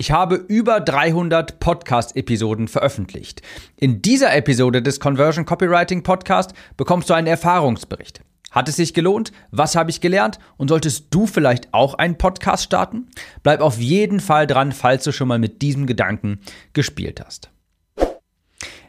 Ich 0.00 0.12
habe 0.12 0.36
über 0.36 0.80
300 0.80 1.60
Podcast-Episoden 1.60 2.68
veröffentlicht. 2.68 3.42
In 3.76 4.00
dieser 4.00 4.34
Episode 4.34 4.80
des 4.80 4.98
Conversion 4.98 5.44
Copywriting 5.44 6.02
Podcast 6.02 6.54
bekommst 6.78 7.10
du 7.10 7.12
einen 7.12 7.26
Erfahrungsbericht. 7.26 8.22
Hat 8.50 8.70
es 8.70 8.76
sich 8.76 8.94
gelohnt? 8.94 9.30
Was 9.50 9.76
habe 9.76 9.90
ich 9.90 10.00
gelernt? 10.00 10.38
Und 10.56 10.68
solltest 10.68 11.08
du 11.10 11.26
vielleicht 11.26 11.74
auch 11.74 11.92
einen 11.92 12.16
Podcast 12.16 12.64
starten? 12.64 13.08
Bleib 13.42 13.60
auf 13.60 13.76
jeden 13.76 14.20
Fall 14.20 14.46
dran, 14.46 14.72
falls 14.72 15.04
du 15.04 15.12
schon 15.12 15.28
mal 15.28 15.38
mit 15.38 15.60
diesem 15.60 15.86
Gedanken 15.86 16.40
gespielt 16.72 17.22
hast. 17.22 17.50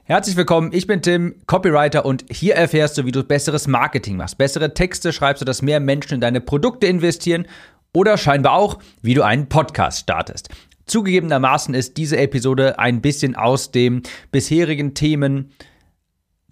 Herzlich 0.05 0.37
willkommen, 0.37 0.71
ich 0.71 0.87
bin 0.87 1.01
Tim, 1.01 1.35
Copywriter 1.45 2.05
und 2.05 2.23
hier 2.31 2.55
erfährst 2.55 2.97
du, 2.97 3.05
wie 3.05 3.11
du 3.11 3.25
besseres 3.25 3.67
Marketing 3.67 4.15
machst, 4.15 4.37
bessere 4.37 4.73
Texte 4.73 5.11
schreibst, 5.11 5.39
sodass 5.39 5.61
mehr 5.61 5.81
Menschen 5.81 6.13
in 6.13 6.21
deine 6.21 6.39
Produkte 6.39 6.87
investieren 6.87 7.47
oder 7.93 8.17
scheinbar 8.17 8.53
auch, 8.53 8.79
wie 9.01 9.13
du 9.13 9.23
einen 9.23 9.49
Podcast 9.49 9.99
startest. 9.99 10.47
Zugegebenermaßen 10.91 11.73
ist 11.73 11.95
diese 11.95 12.17
Episode 12.17 12.77
ein 12.77 12.99
bisschen 12.99 13.38
aus 13.38 13.71
dem 13.71 14.02
bisherigen 14.34 14.93
Themen 14.93 15.53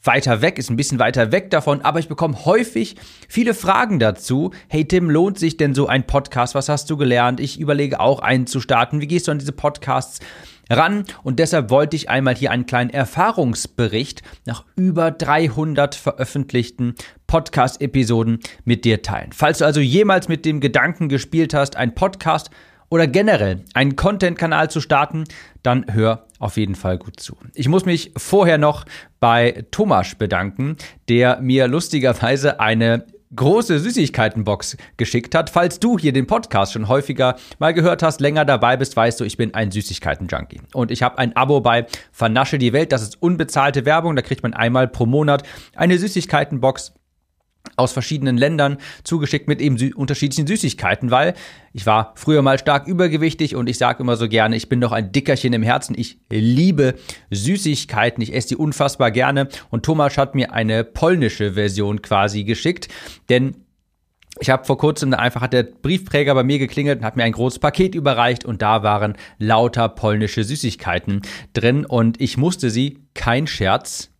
weiter 0.01 0.41
weg, 0.41 0.57
ist 0.57 0.69
ein 0.69 0.77
bisschen 0.77 0.97
weiter 0.97 1.33
weg 1.33 1.49
davon, 1.49 1.81
aber 1.81 1.99
ich 1.99 2.07
bekomme 2.07 2.45
häufig 2.45 2.95
viele 3.27 3.53
Fragen 3.53 3.99
dazu. 3.99 4.51
Hey 4.69 4.85
Tim, 4.85 5.09
lohnt 5.09 5.37
sich 5.37 5.57
denn 5.57 5.75
so 5.75 5.87
ein 5.87 6.07
Podcast? 6.07 6.55
Was 6.55 6.69
hast 6.69 6.89
du 6.89 6.95
gelernt? 6.95 7.41
Ich 7.41 7.59
überlege 7.59 7.99
auch 7.99 8.21
einen 8.21 8.47
zu 8.47 8.61
starten. 8.61 9.01
Wie 9.01 9.07
gehst 9.07 9.27
du 9.27 9.31
an 9.33 9.39
diese 9.39 9.51
Podcasts 9.51 10.21
ran? 10.69 11.03
Und 11.23 11.39
deshalb 11.39 11.69
wollte 11.69 11.97
ich 11.97 12.09
einmal 12.09 12.33
hier 12.33 12.51
einen 12.51 12.65
kleinen 12.65 12.91
Erfahrungsbericht 12.91 14.21
nach 14.45 14.63
über 14.77 15.11
300 15.11 15.95
veröffentlichten 15.95 16.95
Podcast-Episoden 17.27 18.39
mit 18.63 18.85
dir 18.85 19.01
teilen. 19.01 19.33
Falls 19.33 19.57
du 19.57 19.65
also 19.65 19.81
jemals 19.81 20.29
mit 20.29 20.45
dem 20.45 20.61
Gedanken 20.61 21.09
gespielt 21.09 21.53
hast, 21.53 21.75
ein 21.75 21.93
Podcast 21.93 22.51
oder 22.89 23.07
generell 23.07 23.63
einen 23.73 23.95
Content-Kanal 23.95 24.69
zu 24.69 24.81
starten, 24.81 25.25
dann 25.63 25.85
hör 25.91 26.25
auf 26.39 26.57
jeden 26.57 26.75
Fall 26.75 26.97
gut 26.97 27.19
zu. 27.19 27.37
Ich 27.53 27.67
muss 27.67 27.85
mich 27.85 28.11
vorher 28.17 28.57
noch 28.57 28.85
bei 29.19 29.65
Thomas 29.71 30.15
bedanken, 30.15 30.77
der 31.07 31.39
mir 31.41 31.67
lustigerweise 31.67 32.59
eine 32.59 33.05
große 33.35 33.79
Süßigkeitenbox 33.79 34.77
geschickt 34.97 35.35
hat. 35.35 35.49
Falls 35.49 35.79
du 35.79 35.99
hier 35.99 36.13
den 36.13 36.25
Podcast 36.25 36.73
schon 36.73 36.87
häufiger 36.87 37.35
mal 37.59 37.73
gehört 37.73 38.01
hast, 38.01 38.21
länger 38.21 38.45
dabei 38.45 38.77
bist, 38.77 38.95
weißt 38.95 39.19
du, 39.19 39.23
ich 39.23 39.37
bin 39.37 39.53
ein 39.53 39.71
Süßigkeiten-Junkie. 39.71 40.61
Und 40.73 40.89
ich 40.89 41.03
habe 41.03 41.17
ein 41.19 41.35
Abo 41.35 41.61
bei 41.61 41.85
Vernasche 42.11 42.57
die 42.57 42.73
Welt. 42.73 42.91
Das 42.91 43.03
ist 43.03 43.21
unbezahlte 43.21 43.85
Werbung. 43.85 44.15
Da 44.15 44.21
kriegt 44.21 44.41
man 44.41 44.53
einmal 44.53 44.87
pro 44.87 45.05
Monat 45.05 45.43
eine 45.75 45.97
Süßigkeitenbox 45.97 46.93
aus 47.75 47.91
verschiedenen 47.91 48.37
Ländern 48.37 48.77
zugeschickt 49.03 49.47
mit 49.47 49.61
eben 49.61 49.77
sü 49.77 49.91
unterschiedlichen 49.95 50.47
Süßigkeiten, 50.47 51.11
weil 51.11 51.33
ich 51.73 51.85
war 51.85 52.13
früher 52.15 52.41
mal 52.41 52.59
stark 52.59 52.87
übergewichtig 52.87 53.55
und 53.55 53.67
ich 53.67 53.77
sage 53.77 54.03
immer 54.03 54.15
so 54.17 54.27
gerne, 54.27 54.55
ich 54.55 54.69
bin 54.69 54.81
doch 54.81 54.91
ein 54.91 55.11
Dickerchen 55.11 55.53
im 55.53 55.63
Herzen. 55.63 55.95
Ich 55.97 56.19
liebe 56.29 56.95
Süßigkeiten, 57.31 58.21
ich 58.21 58.33
esse 58.33 58.49
die 58.49 58.55
unfassbar 58.55 59.11
gerne 59.11 59.47
und 59.69 59.83
Thomas 59.85 60.17
hat 60.17 60.35
mir 60.35 60.53
eine 60.53 60.83
polnische 60.83 61.53
Version 61.53 62.01
quasi 62.01 62.43
geschickt, 62.43 62.89
denn 63.29 63.55
ich 64.41 64.49
habe 64.49 64.65
vor 64.65 64.77
kurzem 64.77 65.13
einfach 65.13 65.41
hat 65.41 65.53
der 65.53 65.63
Briefträger 65.63 66.33
bei 66.33 66.43
mir 66.43 66.59
geklingelt 66.59 66.99
und 66.99 67.05
hat 67.05 67.17
mir 67.17 67.23
ein 67.23 67.31
großes 67.31 67.59
Paket 67.59 67.95
überreicht 67.95 68.45
und 68.45 68.61
da 68.61 68.83
waren 68.83 69.15
lauter 69.37 69.89
polnische 69.89 70.43
Süßigkeiten 70.43 71.21
drin 71.53 71.85
und 71.85 72.21
ich 72.21 72.37
musste 72.37 72.69
sie, 72.69 72.99
kein 73.13 73.47
Scherz, 73.47 74.11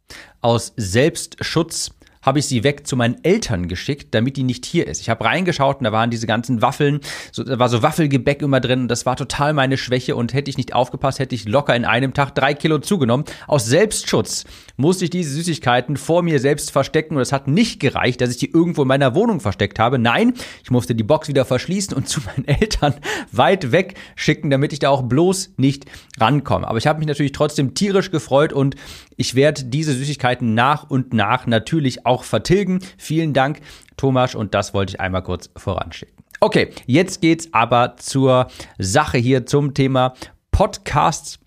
aus 0.42 0.74
Selbstschutz 0.76 1.92
habe 2.22 2.40
ich 2.40 2.46
sie 2.46 2.64
weg 2.64 2.86
zu 2.86 2.96
meinen 2.96 3.24
Eltern 3.24 3.68
geschickt, 3.68 4.14
damit 4.14 4.38
die 4.38 4.44
nicht 4.44 4.66
hier 4.66 4.88
ist. 4.88 5.02
Ich 5.02 5.10
habe 5.10 5.24
reingeschaut 5.24 5.80
und 5.80 5.86
da 5.86 5.92
waren 5.92 6.10
diese 6.10 6.28
ganzen 6.28 6.62
Waffeln, 6.62 7.00
so, 7.32 7.44
da 7.44 7.60
war 7.60 7.70
so 7.70 7.82
Waffelgebäck 7.82 8.42
immer 8.42 8.60
drin 8.60 8.82
und 8.82 8.88
das 8.90 9.06
war 9.06 9.16
total 9.16 9.54
meine 9.54 9.78
Schwäche 9.78 10.16
und 10.16 10.34
hätte 10.34 10.50
ich 10.50 10.58
nicht 10.58 10.74
aufgepasst, 10.74 11.20
hätte 11.20 11.36
ich 11.36 11.48
locker 11.48 11.76
in 11.76 11.86
einem 11.86 12.14
Tag 12.14 12.36
drei 12.36 12.54
Kilo 12.54 12.80
zugenommen. 12.80 13.26
Aus 13.48 13.66
Selbstschutz 13.66 14.46
musste 14.76 15.06
ich 15.06 15.10
diese 15.10 15.32
Süßigkeiten 15.32 15.98
vor 15.98 16.22
mir 16.22 16.40
selbst 16.40 16.72
verstecken 16.72 17.16
und 17.16 17.22
es 17.22 17.32
hat 17.32 17.48
nicht 17.48 17.80
gereicht, 17.80 18.22
dass 18.22 18.32
ich 18.32 18.38
die 18.38 18.52
irgendwo 18.52 18.82
in 18.82 18.88
meiner 18.88 19.16
Wohnung 19.16 19.40
versteckt 19.40 19.80
habe. 19.80 19.98
Nein, 19.98 20.34
ich 20.64 20.72
musste 20.72 20.96
die 20.96 21.04
Box 21.04 21.28
wieder 21.28 21.46
verschließen 21.46 21.96
und 21.96 22.08
zu 22.10 22.22
meinen 22.22 22.48
Eltern 22.48 22.96
weit 23.32 23.72
weg 23.72 23.96
schicken, 24.16 24.50
damit 24.50 24.74
ich 24.74 24.80
da 24.80 24.90
auch 24.90 25.04
bloß 25.04 25.54
nicht 25.58 25.86
rankomme. 26.20 26.68
Aber 26.68 26.78
ich 26.78 26.88
habe 26.88 27.00
mich 27.00 27.08
natürlich 27.08 27.32
trotzdem 27.32 27.74
tierisch 27.74 28.12
gefreut 28.12 28.52
und 28.52 28.76
ich 29.20 29.36
werde 29.36 29.66
diese 29.66 29.94
Süßigkeiten 29.94 30.54
nach 30.54 30.90
und 30.90 31.14
nach 31.14 31.46
natürlich 31.46 32.06
auch 32.06 32.24
vertilgen. 32.24 32.80
Vielen 32.98 33.34
Dank, 33.34 33.60
Thomas, 33.98 34.34
und 34.34 34.54
das 34.54 34.74
wollte 34.74 34.94
ich 34.94 35.02
einmal 35.02 35.24
kurz 35.24 35.50
voranschicken. 35.58 36.16
Okay, 36.40 36.70
jetzt 36.86 37.20
geht's 37.20 37.50
aber 37.52 37.98
zur 37.98 38.48
Sache 38.78 39.18
hier 39.18 39.46
zum 39.46 39.74
Thema 39.74 40.14
Podcasts. 40.52 41.38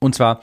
Und 0.00 0.14
zwar 0.14 0.40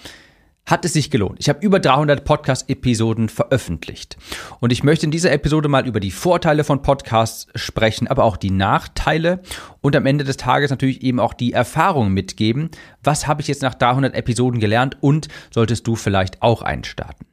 hat 0.69 0.85
es 0.85 0.93
sich 0.93 1.09
gelohnt. 1.09 1.37
Ich 1.39 1.49
habe 1.49 1.65
über 1.65 1.79
300 1.79 2.23
Podcast-Episoden 2.23 3.27
veröffentlicht. 3.27 4.17
Und 4.59 4.71
ich 4.71 4.83
möchte 4.83 5.05
in 5.05 5.11
dieser 5.11 5.31
Episode 5.31 5.67
mal 5.67 5.87
über 5.87 5.99
die 5.99 6.11
Vorteile 6.11 6.63
von 6.63 6.83
Podcasts 6.83 7.47
sprechen, 7.55 8.07
aber 8.07 8.23
auch 8.23 8.37
die 8.37 8.51
Nachteile 8.51 9.41
und 9.81 9.95
am 9.95 10.05
Ende 10.05 10.23
des 10.23 10.37
Tages 10.37 10.69
natürlich 10.69 11.01
eben 11.01 11.19
auch 11.19 11.33
die 11.33 11.53
Erfahrung 11.53 12.13
mitgeben. 12.13 12.69
Was 13.03 13.27
habe 13.27 13.41
ich 13.41 13.47
jetzt 13.47 13.63
nach 13.63 13.73
300 13.73 14.13
Episoden 14.13 14.59
gelernt 14.59 14.97
und 15.01 15.27
solltest 15.49 15.87
du 15.87 15.95
vielleicht 15.95 16.43
auch 16.43 16.61
einstarten? 16.61 17.25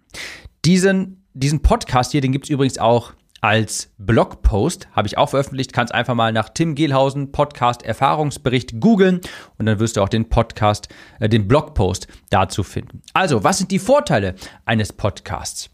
Diesen, 0.64 1.22
diesen 1.34 1.60
Podcast 1.60 2.12
hier, 2.12 2.22
den 2.22 2.32
gibt 2.32 2.46
es 2.46 2.50
übrigens 2.50 2.78
auch 2.78 3.12
als 3.46 3.92
Blogpost, 3.96 4.88
habe 4.90 5.06
ich 5.06 5.18
auch 5.18 5.28
veröffentlicht. 5.28 5.72
Kannst 5.72 5.94
einfach 5.94 6.16
mal 6.16 6.32
nach 6.32 6.48
Tim 6.48 6.74
Gehlhausen 6.74 7.30
Podcast 7.30 7.84
Erfahrungsbericht 7.84 8.80
googeln 8.80 9.20
und 9.56 9.66
dann 9.66 9.78
wirst 9.78 9.96
du 9.96 10.02
auch 10.02 10.08
den 10.08 10.28
Podcast, 10.28 10.88
äh, 11.20 11.28
den 11.28 11.46
Blogpost 11.46 12.08
dazu 12.30 12.64
finden. 12.64 13.02
Also, 13.12 13.44
was 13.44 13.58
sind 13.58 13.70
die 13.70 13.78
Vorteile 13.78 14.34
eines 14.64 14.92
Podcasts? 14.92 15.70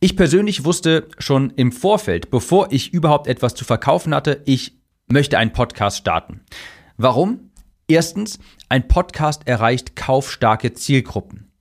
Ich 0.00 0.16
persönlich 0.16 0.64
wusste 0.64 1.06
schon 1.18 1.50
im 1.50 1.70
Vorfeld, 1.70 2.32
bevor 2.32 2.72
ich 2.72 2.92
überhaupt 2.92 3.28
etwas 3.28 3.54
zu 3.54 3.64
verkaufen 3.64 4.12
hatte, 4.12 4.42
ich 4.44 4.76
möchte 5.06 5.38
einen 5.38 5.52
Podcast 5.52 5.98
starten. 5.98 6.40
Warum? 6.96 7.52
Erstens, 7.86 8.40
ein 8.68 8.88
Podcast 8.88 9.46
erreicht 9.46 9.94
kaufstarke 9.94 10.72
Zielgruppen. 10.72 11.52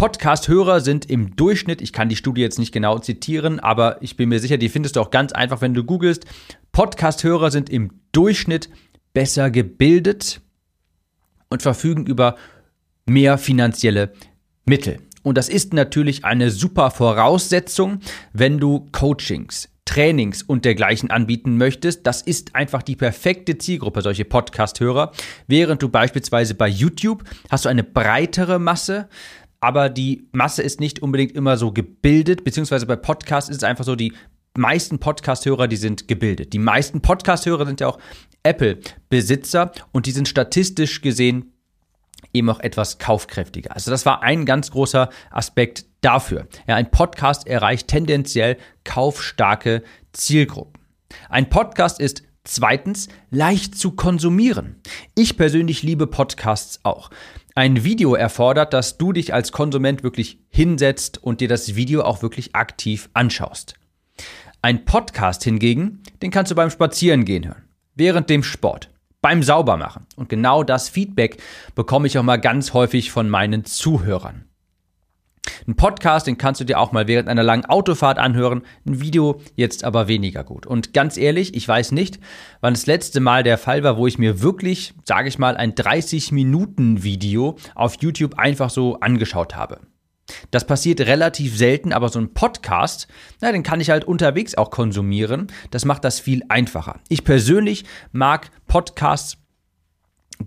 Podcast-Hörer 0.00 0.80
sind 0.80 1.10
im 1.10 1.36
Durchschnitt, 1.36 1.82
ich 1.82 1.92
kann 1.92 2.08
die 2.08 2.16
Studie 2.16 2.40
jetzt 2.40 2.58
nicht 2.58 2.72
genau 2.72 2.98
zitieren, 3.00 3.60
aber 3.60 3.98
ich 4.00 4.16
bin 4.16 4.30
mir 4.30 4.40
sicher, 4.40 4.56
die 4.56 4.70
findest 4.70 4.96
du 4.96 5.00
auch 5.02 5.10
ganz 5.10 5.30
einfach, 5.32 5.60
wenn 5.60 5.74
du 5.74 5.84
googelst. 5.84 6.24
Podcast-Hörer 6.72 7.50
sind 7.50 7.68
im 7.68 7.90
Durchschnitt 8.12 8.70
besser 9.12 9.50
gebildet 9.50 10.40
und 11.50 11.60
verfügen 11.60 12.06
über 12.06 12.36
mehr 13.04 13.36
finanzielle 13.36 14.14
Mittel. 14.64 15.00
Und 15.22 15.36
das 15.36 15.50
ist 15.50 15.74
natürlich 15.74 16.24
eine 16.24 16.50
super 16.50 16.90
Voraussetzung, 16.90 18.00
wenn 18.32 18.58
du 18.58 18.88
Coachings, 18.92 19.68
Trainings 19.84 20.42
und 20.42 20.64
dergleichen 20.64 21.10
anbieten 21.10 21.58
möchtest. 21.58 22.06
Das 22.06 22.22
ist 22.22 22.54
einfach 22.54 22.82
die 22.82 22.96
perfekte 22.96 23.58
Zielgruppe, 23.58 24.00
solche 24.00 24.24
Podcast-Hörer. 24.24 25.12
Während 25.46 25.82
du 25.82 25.88
beispielsweise 25.88 26.54
bei 26.54 26.68
YouTube 26.68 27.24
hast 27.50 27.64
du 27.64 27.68
eine 27.68 27.82
breitere 27.82 28.58
Masse, 28.58 29.08
aber 29.60 29.88
die 29.88 30.28
Masse 30.32 30.62
ist 30.62 30.80
nicht 30.80 31.00
unbedingt 31.00 31.32
immer 31.32 31.56
so 31.56 31.72
gebildet, 31.72 32.44
beziehungsweise 32.44 32.86
bei 32.86 32.96
Podcasts 32.96 33.50
ist 33.50 33.58
es 33.58 33.64
einfach 33.64 33.84
so, 33.84 33.94
die 33.94 34.12
meisten 34.56 34.98
Podcast-Hörer, 34.98 35.68
die 35.68 35.76
sind 35.76 36.08
gebildet. 36.08 36.52
Die 36.52 36.58
meisten 36.58 37.00
Podcast-Hörer 37.02 37.66
sind 37.66 37.80
ja 37.80 37.88
auch 37.88 37.98
Apple-Besitzer 38.42 39.72
und 39.92 40.06
die 40.06 40.12
sind 40.12 40.28
statistisch 40.28 41.02
gesehen 41.02 41.52
eben 42.32 42.50
auch 42.50 42.60
etwas 42.60 42.98
kaufkräftiger. 42.98 43.74
Also 43.74 43.90
das 43.90 44.06
war 44.06 44.22
ein 44.22 44.44
ganz 44.44 44.70
großer 44.70 45.10
Aspekt 45.30 45.86
dafür. 46.00 46.46
Ja, 46.66 46.76
ein 46.76 46.90
Podcast 46.90 47.46
erreicht 47.46 47.88
tendenziell 47.88 48.56
kaufstarke 48.84 49.82
Zielgruppen. 50.12 50.80
Ein 51.28 51.48
Podcast 51.48 52.00
ist 52.00 52.22
zweitens 52.44 53.08
leicht 53.30 53.76
zu 53.76 53.92
konsumieren. 53.92 54.80
Ich 55.14 55.36
persönlich 55.36 55.82
liebe 55.82 56.06
Podcasts 56.06 56.80
auch. 56.84 57.10
Ein 57.56 57.82
Video 57.82 58.14
erfordert, 58.14 58.72
dass 58.72 58.96
du 58.96 59.12
dich 59.12 59.34
als 59.34 59.50
Konsument 59.50 60.04
wirklich 60.04 60.38
hinsetzt 60.50 61.22
und 61.22 61.40
dir 61.40 61.48
das 61.48 61.74
Video 61.74 62.02
auch 62.02 62.22
wirklich 62.22 62.54
aktiv 62.54 63.10
anschaust. 63.12 63.74
Ein 64.62 64.84
Podcast 64.84 65.42
hingegen, 65.42 66.02
den 66.22 66.30
kannst 66.30 66.52
du 66.52 66.54
beim 66.54 66.70
Spazierengehen 66.70 67.46
hören, 67.46 67.64
während 67.96 68.30
dem 68.30 68.44
Sport, 68.44 68.90
beim 69.20 69.42
Saubermachen. 69.42 70.06
Und 70.16 70.28
genau 70.28 70.62
das 70.62 70.88
Feedback 70.88 71.42
bekomme 71.74 72.06
ich 72.06 72.18
auch 72.18 72.22
mal 72.22 72.36
ganz 72.36 72.72
häufig 72.72 73.10
von 73.10 73.28
meinen 73.28 73.64
Zuhörern. 73.64 74.44
Ein 75.66 75.76
Podcast, 75.76 76.26
den 76.26 76.38
kannst 76.38 76.60
du 76.60 76.64
dir 76.64 76.80
auch 76.80 76.92
mal 76.92 77.06
während 77.06 77.28
einer 77.28 77.42
langen 77.42 77.64
Autofahrt 77.64 78.18
anhören. 78.18 78.62
Ein 78.86 79.00
Video 79.00 79.40
jetzt 79.54 79.84
aber 79.84 80.08
weniger 80.08 80.42
gut. 80.42 80.66
Und 80.66 80.92
ganz 80.94 81.16
ehrlich, 81.16 81.54
ich 81.54 81.66
weiß 81.66 81.92
nicht, 81.92 82.18
wann 82.60 82.74
das 82.74 82.86
letzte 82.86 83.20
Mal 83.20 83.42
der 83.42 83.58
Fall 83.58 83.82
war, 83.82 83.96
wo 83.96 84.06
ich 84.06 84.18
mir 84.18 84.42
wirklich, 84.42 84.94
sage 85.04 85.28
ich 85.28 85.38
mal, 85.38 85.56
ein 85.56 85.74
30-Minuten-Video 85.74 87.56
auf 87.74 87.96
YouTube 88.00 88.38
einfach 88.38 88.70
so 88.70 88.98
angeschaut 89.00 89.54
habe. 89.54 89.80
Das 90.50 90.66
passiert 90.66 91.00
relativ 91.00 91.56
selten, 91.56 91.92
aber 91.92 92.08
so 92.08 92.20
ein 92.20 92.34
Podcast, 92.34 93.08
na, 93.40 93.52
den 93.52 93.62
kann 93.62 93.80
ich 93.80 93.90
halt 93.90 94.04
unterwegs 94.04 94.56
auch 94.56 94.70
konsumieren. 94.70 95.48
Das 95.70 95.84
macht 95.84 96.04
das 96.04 96.20
viel 96.20 96.42
einfacher. 96.48 97.00
Ich 97.08 97.24
persönlich 97.24 97.84
mag 98.12 98.50
Podcasts 98.66 99.38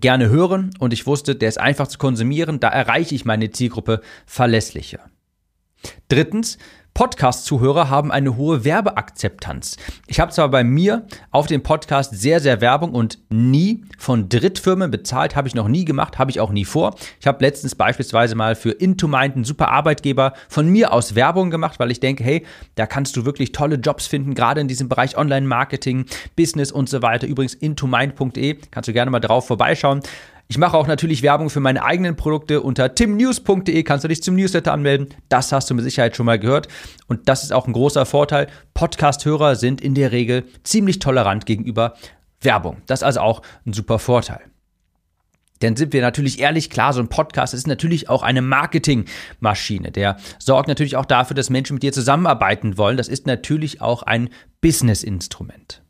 gerne 0.00 0.28
hören 0.28 0.70
und 0.78 0.92
ich 0.92 1.06
wusste, 1.06 1.36
der 1.36 1.48
ist 1.48 1.60
einfach 1.60 1.88
zu 1.88 1.98
konsumieren, 1.98 2.60
da 2.60 2.68
erreiche 2.68 3.14
ich 3.14 3.24
meine 3.24 3.50
Zielgruppe 3.50 4.00
verlässlicher. 4.26 5.00
Drittens, 6.08 6.58
Podcast-Zuhörer 6.94 7.90
haben 7.90 8.12
eine 8.12 8.36
hohe 8.36 8.64
Werbeakzeptanz. 8.64 9.76
Ich 10.06 10.20
habe 10.20 10.30
zwar 10.30 10.48
bei 10.48 10.62
mir 10.62 11.06
auf 11.32 11.48
dem 11.48 11.64
Podcast 11.64 12.14
sehr, 12.14 12.38
sehr 12.38 12.60
Werbung 12.60 12.92
und 12.92 13.18
nie 13.30 13.84
von 13.98 14.28
Drittfirmen 14.28 14.92
bezahlt, 14.92 15.34
habe 15.34 15.48
ich 15.48 15.56
noch 15.56 15.66
nie 15.66 15.84
gemacht, 15.84 16.18
habe 16.18 16.30
ich 16.30 16.38
auch 16.38 16.52
nie 16.52 16.64
vor. 16.64 16.94
Ich 17.18 17.26
habe 17.26 17.44
letztens 17.44 17.74
beispielsweise 17.74 18.36
mal 18.36 18.54
für 18.54 18.70
Intomind, 18.70 19.34
einen 19.34 19.44
super 19.44 19.70
Arbeitgeber, 19.70 20.34
von 20.48 20.68
mir 20.68 20.92
aus 20.92 21.16
Werbung 21.16 21.50
gemacht, 21.50 21.80
weil 21.80 21.90
ich 21.90 21.98
denke, 21.98 22.22
hey, 22.22 22.46
da 22.76 22.86
kannst 22.86 23.16
du 23.16 23.24
wirklich 23.24 23.50
tolle 23.50 23.74
Jobs 23.74 24.06
finden, 24.06 24.34
gerade 24.34 24.60
in 24.60 24.68
diesem 24.68 24.88
Bereich 24.88 25.18
Online-Marketing, 25.18 26.06
Business 26.36 26.70
und 26.70 26.88
so 26.88 27.02
weiter. 27.02 27.26
Übrigens 27.26 27.54
intomind.de, 27.54 28.58
kannst 28.70 28.86
du 28.86 28.92
gerne 28.92 29.10
mal 29.10 29.18
drauf 29.18 29.48
vorbeischauen. 29.48 30.00
Ich 30.54 30.58
mache 30.58 30.76
auch 30.76 30.86
natürlich 30.86 31.22
Werbung 31.22 31.50
für 31.50 31.58
meine 31.58 31.82
eigenen 31.82 32.14
Produkte. 32.14 32.60
Unter 32.60 32.94
timnews.de 32.94 33.82
kannst 33.82 34.04
du 34.04 34.08
dich 34.08 34.22
zum 34.22 34.36
Newsletter 34.36 34.72
anmelden. 34.72 35.08
Das 35.28 35.50
hast 35.50 35.68
du 35.68 35.74
mit 35.74 35.84
Sicherheit 35.84 36.14
schon 36.14 36.26
mal 36.26 36.38
gehört. 36.38 36.68
Und 37.08 37.28
das 37.28 37.42
ist 37.42 37.52
auch 37.52 37.66
ein 37.66 37.72
großer 37.72 38.06
Vorteil. 38.06 38.46
Podcast-Hörer 38.72 39.56
sind 39.56 39.80
in 39.80 39.96
der 39.96 40.12
Regel 40.12 40.44
ziemlich 40.62 41.00
tolerant 41.00 41.44
gegenüber 41.44 41.96
Werbung. 42.40 42.76
Das 42.86 43.00
ist 43.00 43.02
also 43.02 43.18
auch 43.18 43.42
ein 43.66 43.72
super 43.72 43.98
Vorteil. 43.98 44.42
Denn 45.60 45.74
sind 45.74 45.92
wir 45.92 46.02
natürlich 46.02 46.38
ehrlich, 46.38 46.70
klar, 46.70 46.92
so 46.92 47.00
ein 47.00 47.08
Podcast 47.08 47.52
ist 47.52 47.66
natürlich 47.66 48.08
auch 48.08 48.22
eine 48.22 48.40
Marketingmaschine. 48.40 49.90
Der 49.90 50.18
sorgt 50.38 50.68
natürlich 50.68 50.94
auch 50.94 51.06
dafür, 51.06 51.34
dass 51.34 51.50
Menschen 51.50 51.74
mit 51.74 51.82
dir 51.82 51.92
zusammenarbeiten 51.92 52.78
wollen. 52.78 52.96
Das 52.96 53.08
ist 53.08 53.26
natürlich 53.26 53.80
auch 53.80 54.04
ein 54.04 54.30
Business-Instrument. 54.60 55.82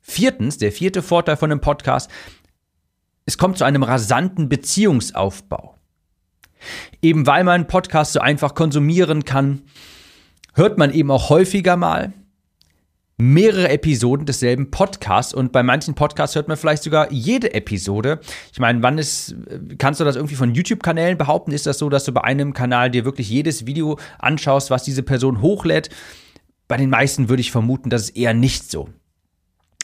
Viertens, 0.00 0.58
der 0.58 0.72
vierte 0.72 1.02
Vorteil 1.02 1.36
von 1.36 1.52
einem 1.52 1.60
Podcast 1.60 2.10
es 3.28 3.36
kommt 3.36 3.58
zu 3.58 3.64
einem 3.64 3.82
rasanten 3.82 4.48
Beziehungsaufbau. 4.48 5.74
Eben 7.02 7.26
weil 7.26 7.44
man 7.44 7.66
Podcasts 7.66 8.14
so 8.14 8.20
einfach 8.20 8.54
konsumieren 8.54 9.26
kann, 9.26 9.64
hört 10.54 10.78
man 10.78 10.90
eben 10.94 11.10
auch 11.10 11.28
häufiger 11.28 11.76
mal 11.76 12.14
mehrere 13.18 13.68
Episoden 13.68 14.24
desselben 14.24 14.70
Podcasts 14.70 15.34
und 15.34 15.52
bei 15.52 15.62
manchen 15.62 15.94
Podcasts 15.94 16.36
hört 16.36 16.48
man 16.48 16.56
vielleicht 16.56 16.84
sogar 16.84 17.12
jede 17.12 17.52
Episode. 17.52 18.20
Ich 18.50 18.60
meine, 18.60 18.82
wann 18.82 18.96
ist, 18.96 19.36
kannst 19.76 20.00
du 20.00 20.04
das 20.04 20.16
irgendwie 20.16 20.36
von 20.36 20.54
YouTube-Kanälen 20.54 21.18
behaupten? 21.18 21.52
Ist 21.52 21.66
das 21.66 21.76
so, 21.76 21.90
dass 21.90 22.04
du 22.04 22.12
bei 22.12 22.24
einem 22.24 22.54
Kanal 22.54 22.90
dir 22.90 23.04
wirklich 23.04 23.28
jedes 23.28 23.66
Video 23.66 23.98
anschaust, 24.18 24.70
was 24.70 24.84
diese 24.84 25.02
Person 25.02 25.42
hochlädt? 25.42 25.90
Bei 26.66 26.78
den 26.78 26.88
meisten 26.88 27.28
würde 27.28 27.42
ich 27.42 27.52
vermuten, 27.52 27.90
das 27.90 28.04
ist 28.04 28.16
eher 28.16 28.32
nicht 28.32 28.70
so. 28.70 28.88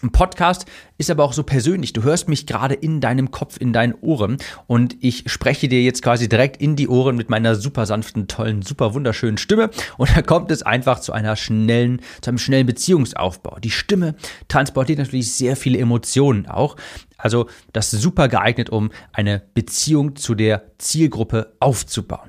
Ein 0.05 0.12
Podcast 0.12 0.67
ist 0.99 1.11
aber 1.11 1.25
auch 1.25 1.33
so 1.33 1.45
persönlich. 1.45 1.95
Du 1.95 2.03
hörst 2.03 2.29
mich 2.29 2.47
gerade 2.47 2.75
in 2.75 3.01
deinem 3.01 3.31
Kopf, 3.31 3.56
in 3.59 3.73
deinen 3.73 3.95
Ohren 3.95 4.37
und 4.67 4.97
ich 5.01 5.31
spreche 5.31 5.67
dir 5.67 5.83
jetzt 5.83 6.03
quasi 6.03 6.29
direkt 6.29 6.61
in 6.61 6.77
die 6.77 6.89
Ohren 6.89 7.17
mit 7.17 7.31
meiner 7.31 7.55
super 7.55 7.87
sanften, 7.87 8.29
tollen, 8.29 8.61
super 8.61 8.93
wunderschönen 8.93 9.39
Stimme 9.39 9.71
und 9.97 10.15
da 10.15 10.21
kommt 10.21 10.51
es 10.51 10.62
einfach 10.62 11.01
zu 11.01 11.15
einer 11.15 11.37
schnellen, 11.37 12.03
zu 12.21 12.31
einem 12.31 12.37
schnellen 12.37 12.67
Beziehungsaufbau. 12.67 13.59
Die 13.61 13.71
Stimme 13.71 14.15
transportiert 14.49 14.99
natürlich 14.99 15.33
sehr 15.33 15.56
viele 15.56 15.79
Emotionen 15.79 16.47
auch. 16.49 16.77
Also 17.17 17.49
das 17.73 17.95
ist 17.95 18.03
super 18.03 18.29
geeignet, 18.29 18.69
um 18.69 18.91
eine 19.15 19.43
Beziehung 19.55 20.17
zu 20.17 20.35
der 20.35 20.77
Zielgruppe 20.77 21.56
aufzubauen. 21.61 22.29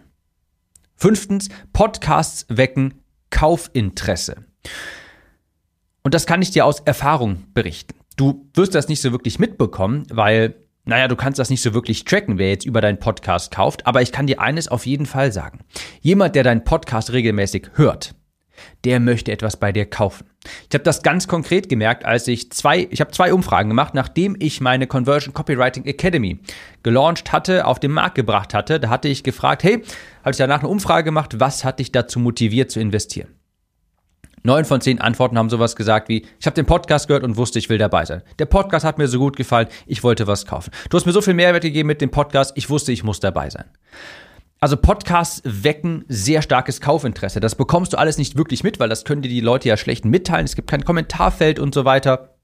Fünftens, 0.96 1.50
Podcasts 1.74 2.46
wecken 2.48 3.02
Kaufinteresse. 3.32 4.46
Und 6.06 6.14
das 6.14 6.28
kann 6.28 6.44
ich 6.44 6.52
dir 6.52 6.68
aus 6.68 6.82
Erfahrung 6.82 7.46
berichten. 7.56 7.96
Du 8.16 8.48
wirst 8.54 8.76
das 8.76 8.88
nicht 8.90 9.02
so 9.02 9.12
wirklich 9.12 9.40
mitbekommen, 9.40 10.04
weil, 10.12 10.54
naja, 10.84 11.08
du 11.08 11.16
kannst 11.16 11.40
das 11.40 11.50
nicht 11.50 11.64
so 11.64 11.74
wirklich 11.74 12.06
tracken, 12.06 12.38
wer 12.38 12.50
jetzt 12.50 12.64
über 12.64 12.80
deinen 12.80 13.00
Podcast 13.00 13.50
kauft. 13.50 13.88
Aber 13.88 14.04
ich 14.04 14.12
kann 14.12 14.28
dir 14.28 14.40
eines 14.40 14.68
auf 14.68 14.86
jeden 14.86 15.08
Fall 15.08 15.32
sagen. 15.32 15.62
Jemand, 16.02 16.36
der 16.36 16.44
deinen 16.44 16.64
Podcast 16.64 17.12
regelmäßig 17.12 17.72
hört, 17.74 18.14
der 18.84 19.00
möchte 19.00 19.32
etwas 19.32 19.58
bei 19.58 19.72
dir 19.72 19.88
kaufen. 19.88 20.28
Ich 20.70 20.76
habe 20.76 20.84
das 20.84 21.02
ganz 21.02 21.28
konkret 21.28 21.70
gemerkt, 21.70 22.06
als 22.06 22.28
ich 22.28 22.52
zwei, 22.52 22.88
ich 22.92 23.02
habe 23.02 23.10
zwei 23.10 23.34
Umfragen 23.34 23.70
gemacht, 23.70 23.96
nachdem 23.96 24.36
ich 24.38 24.62
meine 24.62 24.86
Conversion 24.86 25.34
Copywriting 25.34 25.86
Academy 25.86 26.38
gelauncht 26.84 27.32
hatte, 27.32 27.66
auf 27.66 27.80
den 27.80 27.92
Markt 27.92 28.14
gebracht 28.14 28.54
hatte. 28.54 28.80
Da 28.80 28.90
hatte 28.90 29.08
ich 29.08 29.24
gefragt, 29.24 29.64
hey, 29.64 29.82
habe 30.22 30.32
ich 30.32 30.38
danach 30.38 30.60
eine 30.60 30.70
Umfrage 30.70 31.06
gemacht, 31.06 31.40
was 31.40 31.66
hat 31.66 31.80
dich 31.80 31.92
dazu 31.92 32.20
motiviert 32.20 32.70
zu 32.70 32.80
investieren? 32.80 33.35
Neun 34.46 34.64
von 34.64 34.80
zehn 34.80 35.02
Antworten 35.02 35.40
haben 35.40 35.50
sowas 35.50 35.76
gesagt 35.76 36.08
wie, 36.08 36.24
ich 36.40 36.46
habe 36.46 36.54
den 36.54 36.68
Podcast 36.68 37.08
gehört 37.08 37.24
und 37.24 37.36
wusste, 37.36 37.58
ich 37.58 37.68
will 37.70 37.80
dabei 37.80 38.06
sein. 38.06 38.22
Der 38.38 38.46
Podcast 38.46 38.86
hat 38.86 39.00
mir 39.00 39.08
so 39.08 39.18
gut 39.18 39.36
gefallen, 39.36 39.68
ich 39.88 40.04
wollte 40.04 40.28
was 40.28 40.46
kaufen. 40.46 40.70
Du 40.92 40.98
hast 40.98 41.08
mir 41.08 41.14
so 41.14 41.22
viel 41.22 41.34
Mehrwert 41.34 41.64
gegeben 41.64 41.88
mit 41.88 42.00
dem 42.00 42.12
Podcast, 42.12 42.54
ich 42.56 42.70
wusste, 42.70 42.92
ich 42.92 43.04
muss 43.04 43.20
dabei 43.20 43.50
sein. 43.50 43.66
Also 44.60 44.78
Podcasts 44.78 45.42
wecken 45.44 46.06
sehr 46.10 46.44
starkes 46.44 46.80
Kaufinteresse. 46.80 47.40
Das 47.40 47.56
bekommst 47.56 47.94
du 47.94 47.98
alles 47.98 48.20
nicht 48.20 48.38
wirklich 48.38 48.64
mit, 48.64 48.80
weil 48.80 48.88
das 48.88 49.04
können 49.04 49.24
dir 49.24 49.30
die 49.30 49.42
Leute 49.42 49.68
ja 49.68 49.78
schlecht 49.78 50.06
mitteilen. 50.06 50.46
Es 50.46 50.56
gibt 50.56 50.70
kein 50.70 50.86
Kommentarfeld 50.86 51.58
und 51.58 51.74
so 51.74 51.84
weiter. 51.84 52.36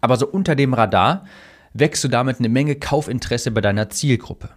Aber 0.00 0.16
so 0.16 0.26
unter 0.26 0.56
dem 0.56 0.72
Radar 0.72 1.26
wächst 1.74 2.02
du 2.04 2.08
damit 2.08 2.38
eine 2.38 2.48
Menge 2.48 2.76
Kaufinteresse 2.76 3.50
bei 3.50 3.60
deiner 3.60 3.90
Zielgruppe. 3.90 4.48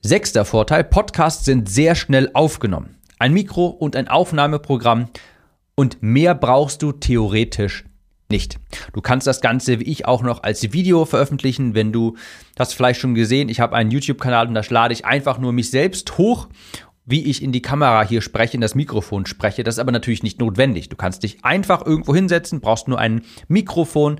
Sechster 0.00 0.44
Vorteil, 0.44 0.82
Podcasts 0.82 1.44
sind 1.44 1.68
sehr 1.68 1.94
schnell 1.94 2.30
aufgenommen. 2.34 2.96
Ein 3.20 3.32
Mikro 3.32 3.66
und 3.66 3.96
ein 3.96 4.08
Aufnahmeprogramm 4.08 5.08
und 5.76 6.02
mehr 6.02 6.34
brauchst 6.34 6.82
du 6.82 6.92
theoretisch 6.92 7.84
nicht. 8.28 8.58
Du 8.92 9.00
kannst 9.00 9.26
das 9.26 9.40
Ganze 9.40 9.78
wie 9.78 9.84
ich 9.84 10.06
auch 10.06 10.22
noch 10.22 10.42
als 10.42 10.72
Video 10.72 11.04
veröffentlichen, 11.04 11.74
wenn 11.74 11.92
du 11.92 12.16
hast 12.58 12.74
vielleicht 12.74 12.98
schon 12.98 13.14
gesehen, 13.14 13.48
ich 13.48 13.60
habe 13.60 13.76
einen 13.76 13.92
YouTube-Kanal 13.92 14.48
und 14.48 14.54
da 14.54 14.62
lade 14.68 14.94
ich 14.94 15.04
einfach 15.04 15.38
nur 15.38 15.52
mich 15.52 15.70
selbst 15.70 16.18
hoch, 16.18 16.48
wie 17.04 17.24
ich 17.24 17.40
in 17.40 17.52
die 17.52 17.62
Kamera 17.62 18.02
hier 18.02 18.20
spreche, 18.20 18.56
in 18.56 18.60
das 18.60 18.74
Mikrofon 18.74 19.26
spreche. 19.26 19.62
Das 19.62 19.76
ist 19.76 19.78
aber 19.78 19.92
natürlich 19.92 20.24
nicht 20.24 20.40
notwendig. 20.40 20.88
Du 20.88 20.96
kannst 20.96 21.22
dich 21.22 21.44
einfach 21.44 21.86
irgendwo 21.86 22.14
hinsetzen, 22.14 22.60
brauchst 22.60 22.88
nur 22.88 22.98
ein 22.98 23.22
Mikrofon 23.46 24.18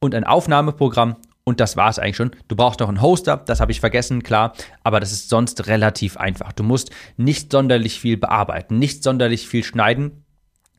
und 0.00 0.14
ein 0.14 0.24
Aufnahmeprogramm 0.24 1.16
und 1.44 1.60
das 1.60 1.78
war 1.78 1.88
es 1.88 1.98
eigentlich 1.98 2.16
schon. 2.16 2.32
Du 2.48 2.56
brauchst 2.56 2.80
noch 2.80 2.88
einen 2.88 3.00
Hoster, 3.00 3.38
das 3.38 3.60
habe 3.60 3.72
ich 3.72 3.80
vergessen, 3.80 4.22
klar, 4.22 4.52
aber 4.82 5.00
das 5.00 5.12
ist 5.12 5.30
sonst 5.30 5.66
relativ 5.66 6.18
einfach. 6.18 6.52
Du 6.52 6.62
musst 6.62 6.90
nicht 7.16 7.52
sonderlich 7.52 8.00
viel 8.00 8.18
bearbeiten, 8.18 8.78
nicht 8.78 9.02
sonderlich 9.02 9.48
viel 9.48 9.64
schneiden 9.64 10.25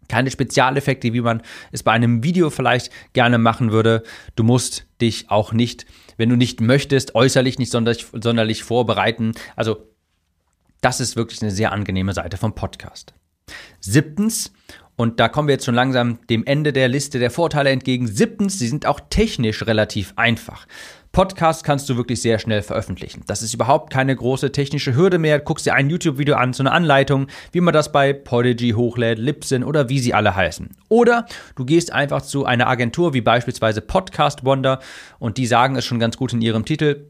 keine 0.07 0.31
Spezialeffekte, 0.31 1.13
wie 1.13 1.21
man 1.21 1.41
es 1.71 1.83
bei 1.83 1.91
einem 1.91 2.23
Video 2.23 2.49
vielleicht 2.49 2.91
gerne 3.13 3.37
machen 3.37 3.71
würde. 3.71 4.03
Du 4.35 4.43
musst 4.43 4.85
dich 5.01 5.29
auch 5.29 5.53
nicht, 5.53 5.85
wenn 6.17 6.29
du 6.29 6.35
nicht 6.35 6.61
möchtest, 6.61 7.15
äußerlich 7.15 7.59
nicht 7.59 7.71
sonderlich, 7.71 8.05
sonderlich 8.11 8.63
vorbereiten. 8.63 9.33
Also 9.55 9.87
das 10.81 10.99
ist 10.99 11.15
wirklich 11.15 11.41
eine 11.41 11.51
sehr 11.51 11.71
angenehme 11.71 12.13
Seite 12.13 12.37
vom 12.37 12.53
Podcast. 12.53 13.13
Siebtens, 13.79 14.51
und 14.95 15.19
da 15.19 15.29
kommen 15.29 15.47
wir 15.47 15.53
jetzt 15.53 15.65
schon 15.65 15.75
langsam 15.75 16.19
dem 16.27 16.43
Ende 16.45 16.73
der 16.73 16.87
Liste 16.87 17.19
der 17.19 17.29
Vorteile 17.29 17.69
entgegen. 17.69 18.07
Siebtens, 18.07 18.57
sie 18.57 18.67
sind 18.67 18.87
auch 18.87 18.99
technisch 19.09 19.65
relativ 19.67 20.13
einfach. 20.15 20.65
Podcast 21.17 21.63
kannst 21.63 21.89
du 21.89 21.97
wirklich 21.97 22.21
sehr 22.21 22.37
schnell 22.37 22.61
veröffentlichen. 22.61 23.23
Das 23.25 23.41
ist 23.41 23.51
überhaupt 23.51 23.91
keine 23.91 24.15
große 24.15 24.51
technische 24.51 24.95
Hürde 24.95 25.17
mehr. 25.17 25.39
Guckst 25.39 25.65
dir 25.65 25.73
ein 25.73 25.89
YouTube-Video 25.89 26.35
an, 26.35 26.53
so 26.53 26.61
eine 26.61 26.71
Anleitung, 26.71 27.25
wie 27.51 27.59
man 27.59 27.73
das 27.73 27.91
bei 27.91 28.13
Podigy 28.13 28.73
hochlädt, 28.73 29.17
Libsyn 29.17 29.63
oder 29.63 29.89
wie 29.89 29.97
sie 29.97 30.13
alle 30.13 30.35
heißen. 30.35 30.69
Oder 30.89 31.25
du 31.55 31.65
gehst 31.65 31.91
einfach 31.91 32.21
zu 32.21 32.45
einer 32.45 32.67
Agentur 32.67 33.15
wie 33.15 33.21
beispielsweise 33.21 33.81
Podcast 33.81 34.45
Wonder 34.45 34.77
und 35.17 35.39
die 35.39 35.47
sagen 35.47 35.75
es 35.75 35.85
schon 35.85 35.97
ganz 35.97 36.17
gut 36.17 36.33
in 36.33 36.41
ihrem 36.41 36.65
Titel. 36.65 37.09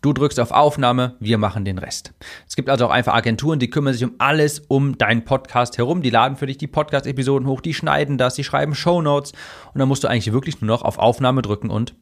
Du 0.00 0.14
drückst 0.14 0.40
auf 0.40 0.50
Aufnahme, 0.50 1.16
wir 1.20 1.36
machen 1.36 1.66
den 1.66 1.76
Rest. 1.76 2.14
Es 2.48 2.56
gibt 2.56 2.70
also 2.70 2.86
auch 2.86 2.90
einfach 2.90 3.12
Agenturen, 3.12 3.58
die 3.58 3.68
kümmern 3.68 3.92
sich 3.92 4.04
um 4.04 4.14
alles 4.16 4.60
um 4.60 4.96
deinen 4.96 5.26
Podcast 5.26 5.76
herum. 5.76 6.00
Die 6.00 6.08
laden 6.08 6.38
für 6.38 6.46
dich 6.46 6.56
die 6.56 6.68
Podcast-Episoden 6.68 7.46
hoch, 7.46 7.60
die 7.60 7.74
schneiden 7.74 8.16
das, 8.16 8.34
die 8.34 8.44
schreiben 8.44 8.74
Show 8.74 9.02
Notes 9.02 9.32
und 9.74 9.78
dann 9.78 9.88
musst 9.88 10.04
du 10.04 10.08
eigentlich 10.08 10.32
wirklich 10.32 10.62
nur 10.62 10.68
noch 10.68 10.80
auf 10.80 10.98
Aufnahme 10.98 11.42
drücken 11.42 11.68
und 11.68 11.96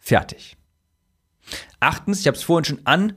fertig. 0.00 0.56
Achtens, 1.80 2.20
ich 2.20 2.26
habe 2.26 2.36
es 2.36 2.42
vorhin 2.42 2.64
schon 2.64 2.80
an, 2.84 3.14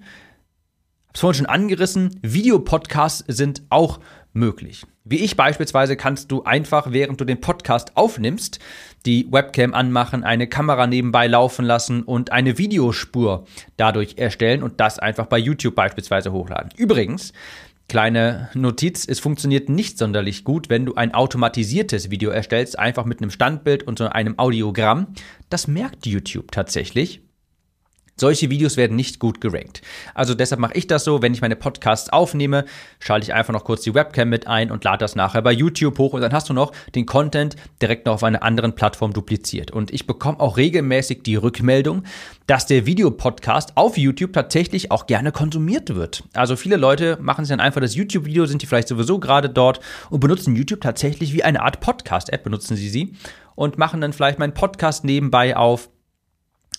hab's 1.09 1.21
vorhin 1.21 1.37
schon 1.37 1.45
angerissen, 1.45 2.19
Videopodcasts 2.21 3.23
sind 3.27 3.63
auch 3.69 3.99
möglich. 4.33 4.85
Wie 5.03 5.23
ich 5.23 5.37
beispielsweise 5.37 5.95
kannst 5.95 6.31
du 6.31 6.43
einfach, 6.43 6.91
während 6.91 7.21
du 7.21 7.25
den 7.25 7.39
Podcast 7.39 7.95
aufnimmst, 7.95 8.59
die 9.05 9.31
Webcam 9.31 9.73
anmachen, 9.73 10.23
eine 10.25 10.47
Kamera 10.47 10.85
nebenbei 10.85 11.27
laufen 11.27 11.63
lassen 11.63 12.03
und 12.03 12.33
eine 12.33 12.57
Videospur 12.57 13.45
dadurch 13.77 14.17
erstellen 14.17 14.63
und 14.63 14.81
das 14.81 14.99
einfach 14.99 15.27
bei 15.27 15.37
YouTube 15.37 15.75
beispielsweise 15.75 16.31
hochladen. 16.31 16.71
Übrigens, 16.77 17.31
Kleine 17.89 18.49
Notiz, 18.53 19.05
es 19.07 19.21
funktioniert 19.21 19.69
nicht 19.69 19.97
sonderlich 19.97 20.43
gut, 20.43 20.69
wenn 20.69 20.85
du 20.85 20.95
ein 20.95 21.13
automatisiertes 21.13 22.11
Video 22.11 22.31
erstellst, 22.31 22.77
einfach 22.77 23.05
mit 23.05 23.21
einem 23.21 23.31
Standbild 23.31 23.83
und 23.83 23.97
so 23.97 24.07
einem 24.07 24.37
Audiogramm. 24.37 25.07
Das 25.49 25.69
merkt 25.69 26.05
YouTube 26.05 26.51
tatsächlich 26.51 27.21
Solche 28.19 28.49
Videos 28.49 28.77
werden 28.77 28.95
nicht 28.95 29.19
gut 29.19 29.39
gerankt. 29.41 29.81
Also 30.15 30.33
deshalb 30.33 30.59
mache 30.59 30.73
ich 30.73 30.87
das 30.87 31.03
so, 31.03 31.21
wenn 31.21 31.33
ich 31.33 31.41
meine 31.41 31.55
Podcasts 31.55 32.09
aufnehme, 32.09 32.65
schalte 32.99 33.25
ich 33.25 33.33
einfach 33.33 33.53
noch 33.53 33.63
kurz 33.63 33.83
die 33.83 33.93
Webcam 33.93 34.29
mit 34.29 34.47
ein 34.47 34.71
und 34.71 34.83
lade 34.83 34.97
das 34.97 35.15
nachher 35.15 35.43
bei 35.43 35.51
YouTube 35.51 35.97
hoch 35.99 36.13
und 36.13 36.21
dann 36.21 36.33
hast 36.33 36.49
du 36.49 36.53
noch 36.53 36.71
den 36.95 37.05
Content 37.05 37.55
direkt 37.81 38.07
noch 38.07 38.15
auf 38.15 38.23
einer 38.23 38.41
anderen 38.41 38.73
Plattform 38.73 39.13
dupliziert. 39.13 39.69
Und 39.71 39.93
ich 39.93 40.07
bekomme 40.07 40.39
auch 40.39 40.57
regelmäßig 40.57 41.21
die 41.23 41.35
Rückmeldung, 41.35 42.03
dass 42.47 42.65
der 42.65 42.85
Videopodcast 42.85 43.77
auf 43.77 43.97
YouTube 43.97 44.33
tatsächlich 44.33 44.89
auch 44.89 45.05
gerne 45.05 45.31
konsumiert 45.31 45.93
wird. 45.93 46.23
Also 46.33 46.55
viele 46.55 46.77
Leute 46.77 47.17
machen 47.21 47.45
sich 47.45 47.51
dann 47.51 47.59
einfach 47.59 47.81
das 47.81 47.95
YouTube-Video, 47.95 48.45
sind 48.45 48.61
die 48.61 48.65
vielleicht 48.65 48.87
sowieso 48.87 49.19
gerade 49.19 49.49
dort 49.49 49.79
und 50.09 50.21
benutzen 50.21 50.55
YouTube 50.55 50.81
tatsächlich 50.81 51.33
wie 51.33 51.43
eine 51.43 51.61
Art 51.61 51.81
Podcast-App, 51.81 52.43
benutzen 52.43 52.75
sie 52.75 52.89
sie 52.89 53.13
und 53.55 53.77
machen 53.77 54.01
dann 54.01 54.13
vielleicht 54.13 54.39
meinen 54.39 54.53
Podcast 54.53 55.03
nebenbei 55.03 55.55
auf 55.55 55.89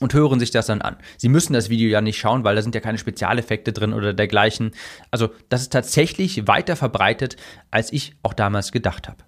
und 0.01 0.15
hören 0.15 0.41
sich 0.41 0.51
das 0.51 0.67
dann 0.67 0.83
an. 0.83 0.97
Sie 1.17 1.29
müssen 1.29 1.53
das 1.53 1.69
Video 1.69 1.89
ja 1.89 2.01
nicht 2.01 2.19
schauen, 2.19 2.45
weil 2.45 2.57
da 2.57 2.63
sind 2.63 2.75
ja 2.75 2.81
keine 2.81 2.99
Spezialeffekte 2.99 3.73
drin 3.73 3.93
oder 3.93 4.15
dergleichen. 4.15 4.73
Also 5.11 5.31
das 5.49 5.63
ist 5.63 5.73
tatsächlich 5.73 6.47
weiter 6.47 6.77
verbreitet, 6.77 7.37
als 7.71 7.93
ich 7.93 8.17
auch 8.23 8.35
damals 8.35 8.73
gedacht 8.73 9.09
habe. 9.09 9.25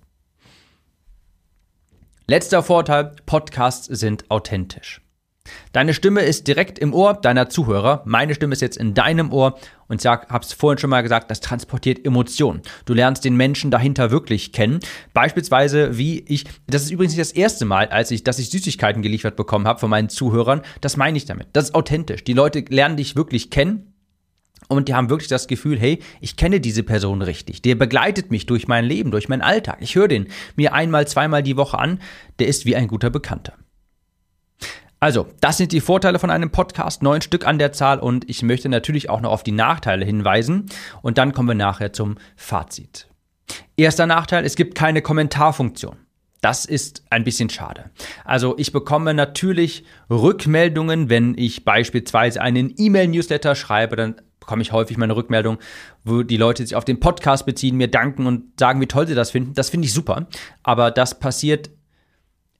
Letzter 2.27 2.63
Vorteil, 2.63 3.17
Podcasts 3.27 3.87
sind 3.87 4.31
authentisch. 4.31 5.01
Deine 5.73 5.95
Stimme 5.95 6.23
ist 6.23 6.49
direkt 6.49 6.79
im 6.79 6.95
Ohr 6.95 7.15
deiner 7.15 7.49
Zuhörer. 7.49 8.03
Meine 8.05 8.35
Stimme 8.35 8.53
ist 8.53 8.63
jetzt 8.63 8.77
in 8.77 8.95
deinem 8.95 9.33
Ohr 9.33 9.59
und 9.89 10.01
ich 10.01 10.07
hab's 10.07 10.53
vorhin 10.53 10.79
schon 10.79 10.91
mal 10.91 11.03
gesagt, 11.03 11.31
das 11.31 11.41
transportiert 11.41 12.05
Emotionen. 12.07 12.63
Du 12.85 12.95
lernst 12.95 13.25
den 13.25 13.37
Menschen 13.37 13.71
dahinter 13.71 14.11
wirklich 14.11 14.53
kennen. 14.53 14.81
Beispielsweise, 15.15 15.99
wie 15.99 16.21
ich, 16.29 16.45
das 16.69 16.83
ist 16.83 16.91
übrigens 16.91 17.17
nicht 17.17 17.29
das 17.29 17.33
erste 17.33 17.65
Mal, 17.65 17.89
als 17.89 18.11
ich, 18.13 18.23
dass 18.23 18.39
ich 18.39 18.51
Süßigkeiten 18.51 19.03
geliefert 19.03 19.37
bekommen 19.37 19.67
habe 19.67 19.81
von 19.81 19.91
meinen 19.91 20.09
Zuhörern. 20.09 20.63
Das 20.81 20.97
meine 20.97 21.17
ich 21.17 21.25
damit. 21.25 21.49
Das 21.53 21.65
ist 21.65 21.75
authentisch. 21.75 22.23
Die 22.23 22.35
Leute 22.35 22.65
lernen 22.69 22.97
dich 22.97 23.17
wirklich 23.17 23.51
kennen. 23.51 23.93
Und 24.69 24.87
die 24.87 24.95
haben 24.95 25.11
wirklich 25.11 25.29
das 25.29 25.49
Gefühl, 25.49 25.81
hey, 25.81 25.99
ich 26.21 26.37
kenne 26.37 26.61
diese 26.61 26.85
Person 26.85 27.23
richtig. 27.23 27.61
Der 27.61 27.75
begleitet 27.75 28.31
mich 28.31 28.47
durch 28.47 28.69
mein 28.69 28.85
Leben, 28.85 29.11
durch 29.11 29.29
meinen 29.29 29.43
Alltag. 29.43 29.79
Ich 29.81 29.97
höre 29.97 30.07
den 30.07 30.29
mir 30.55 30.73
einmal, 30.73 31.09
zweimal 31.09 31.43
die 31.43 31.57
Woche 31.57 31.77
an. 31.77 31.99
Der 32.39 32.47
ist 32.47 32.67
wie 32.67 32.77
ein 32.77 32.87
guter 32.87 33.11
Bekannter. 33.11 33.55
Also, 35.03 35.29
das 35.41 35.57
sind 35.57 35.73
die 35.73 35.81
Vorteile 35.81 36.19
von 36.19 36.31
einem 36.31 36.51
Podcast, 36.51 37.03
neun 37.03 37.23
Stück 37.23 37.47
an 37.47 37.59
der 37.59 37.73
Zahl 37.73 37.99
und 38.01 38.29
ich 38.29 38.43
möchte 38.43 38.69
natürlich 38.69 39.09
auch 39.09 39.23
noch 39.23 39.33
auf 39.33 39.43
die 39.43 39.51
Nachteile 39.51 40.05
hinweisen 40.05 40.67
und 41.01 41.17
dann 41.17 41.33
kommen 41.33 41.49
wir 41.49 41.55
nachher 41.55 41.95
zum 41.95 42.19
Fazit. 42.37 43.09
Erster 43.79 44.07
Nachteil, 44.07 44.45
es 44.45 44.57
gibt 44.57 44.75
keine 44.75 45.01
Kommentarfunktion. 45.01 45.97
Das 46.43 46.67
ist 46.67 47.03
ein 47.09 47.25
bisschen 47.25 47.49
schade. 47.49 47.91
Also 48.27 48.57
ich 48.59 48.73
bekomme 48.73 49.15
natürlich 49.15 49.85
Rückmeldungen, 50.11 51.09
wenn 51.09 51.35
ich 51.37 51.65
beispielsweise 51.65 52.43
einen 52.43 52.75
E-Mail-Newsletter 52.77 53.55
schreibe, 53.55 53.97
dann 53.97 54.17
bekomme 54.39 54.61
ich 54.63 54.73
häufig 54.73 54.99
meine 54.99 55.17
Rückmeldung, 55.17 55.59
wo 56.05 56.23
die 56.23 56.37
Leute 56.37 56.63
sich 56.63 56.77
auf 56.77 56.85
den 56.85 57.01
Podcast 57.01 57.47
beziehen, 57.47 57.77
mir 57.77 57.89
danken 57.89 58.27
und 58.27 58.59
sagen, 58.59 58.81
wie 58.83 58.87
toll 58.87 59.07
sie 59.07 59.15
das 59.15 59.31
finden. 59.31 59.55
Das 59.55 59.71
finde 59.71 59.87
ich 59.87 59.95
super. 59.95 60.27
Aber 60.63 60.91
das 60.91 61.19
passiert 61.19 61.71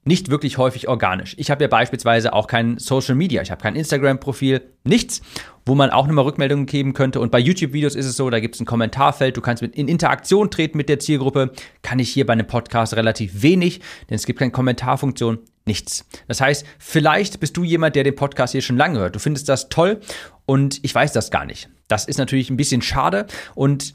nicht 0.03 0.29
wirklich 0.29 0.57
häufig 0.57 0.87
organisch. 0.87 1.35
Ich 1.37 1.51
habe 1.51 1.63
ja 1.63 1.67
beispielsweise 1.67 2.33
auch 2.33 2.47
kein 2.47 2.79
Social 2.79 3.15
Media, 3.15 3.41
ich 3.41 3.51
habe 3.51 3.61
kein 3.61 3.75
Instagram-Profil, 3.75 4.61
nichts, 4.83 5.21
wo 5.65 5.75
man 5.75 5.91
auch 5.91 6.07
nochmal 6.07 6.25
Rückmeldungen 6.25 6.65
geben 6.65 6.93
könnte. 6.93 7.19
Und 7.19 7.31
bei 7.31 7.39
YouTube-Videos 7.39 7.95
ist 7.95 8.07
es 8.07 8.17
so, 8.17 8.29
da 8.29 8.39
gibt 8.39 8.55
es 8.55 8.61
ein 8.61 8.65
Kommentarfeld, 8.65 9.37
du 9.37 9.41
kannst 9.41 9.61
mit 9.61 9.75
in 9.75 9.87
Interaktion 9.87 10.49
treten 10.49 10.77
mit 10.77 10.89
der 10.89 10.99
Zielgruppe. 10.99 11.51
Kann 11.83 11.99
ich 11.99 12.09
hier 12.09 12.25
bei 12.25 12.33
einem 12.33 12.47
Podcast 12.47 12.95
relativ 12.95 13.43
wenig, 13.43 13.81
denn 14.09 14.15
es 14.15 14.25
gibt 14.25 14.39
keine 14.39 14.51
Kommentarfunktion, 14.51 15.37
nichts. 15.65 16.05
Das 16.27 16.41
heißt, 16.41 16.65
vielleicht 16.79 17.39
bist 17.39 17.55
du 17.55 17.63
jemand, 17.63 17.95
der 17.95 18.03
den 18.03 18.15
Podcast 18.15 18.53
hier 18.53 18.61
schon 18.61 18.77
lange 18.77 18.99
hört. 18.99 19.15
Du 19.15 19.19
findest 19.19 19.49
das 19.49 19.69
toll 19.69 19.99
und 20.47 20.79
ich 20.83 20.95
weiß 20.95 21.13
das 21.13 21.29
gar 21.29 21.45
nicht. 21.45 21.69
Das 21.87 22.05
ist 22.05 22.17
natürlich 22.17 22.49
ein 22.49 22.57
bisschen 22.57 22.81
schade 22.81 23.27
und 23.53 23.93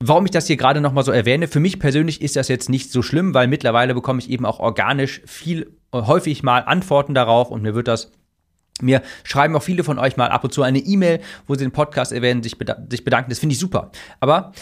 Warum 0.00 0.24
ich 0.24 0.30
das 0.30 0.46
hier 0.46 0.56
gerade 0.56 0.80
nochmal 0.80 1.04
so 1.04 1.10
erwähne, 1.10 1.48
für 1.48 1.58
mich 1.58 1.80
persönlich 1.80 2.22
ist 2.22 2.36
das 2.36 2.46
jetzt 2.48 2.68
nicht 2.68 2.92
so 2.92 3.02
schlimm, 3.02 3.34
weil 3.34 3.48
mittlerweile 3.48 3.94
bekomme 3.94 4.20
ich 4.20 4.30
eben 4.30 4.46
auch 4.46 4.60
organisch 4.60 5.22
viel, 5.26 5.72
äh, 5.92 6.02
häufig 6.02 6.42
mal 6.44 6.60
Antworten 6.60 7.14
darauf 7.14 7.50
und 7.50 7.62
mir 7.62 7.74
wird 7.74 7.88
das 7.88 8.12
mir 8.80 9.02
schreiben 9.24 9.56
auch 9.56 9.62
viele 9.62 9.82
von 9.82 9.98
euch 9.98 10.16
mal 10.16 10.28
ab 10.28 10.44
und 10.44 10.52
zu 10.52 10.62
eine 10.62 10.78
E-Mail, 10.78 11.20
wo 11.48 11.54
sie 11.54 11.64
den 11.64 11.72
Podcast 11.72 12.12
erwähnen, 12.12 12.44
sich, 12.44 12.56
sich 12.88 13.04
bedanken. 13.04 13.30
Das 13.30 13.40
finde 13.40 13.54
ich 13.54 13.58
super. 13.58 13.90
Aber 14.20 14.52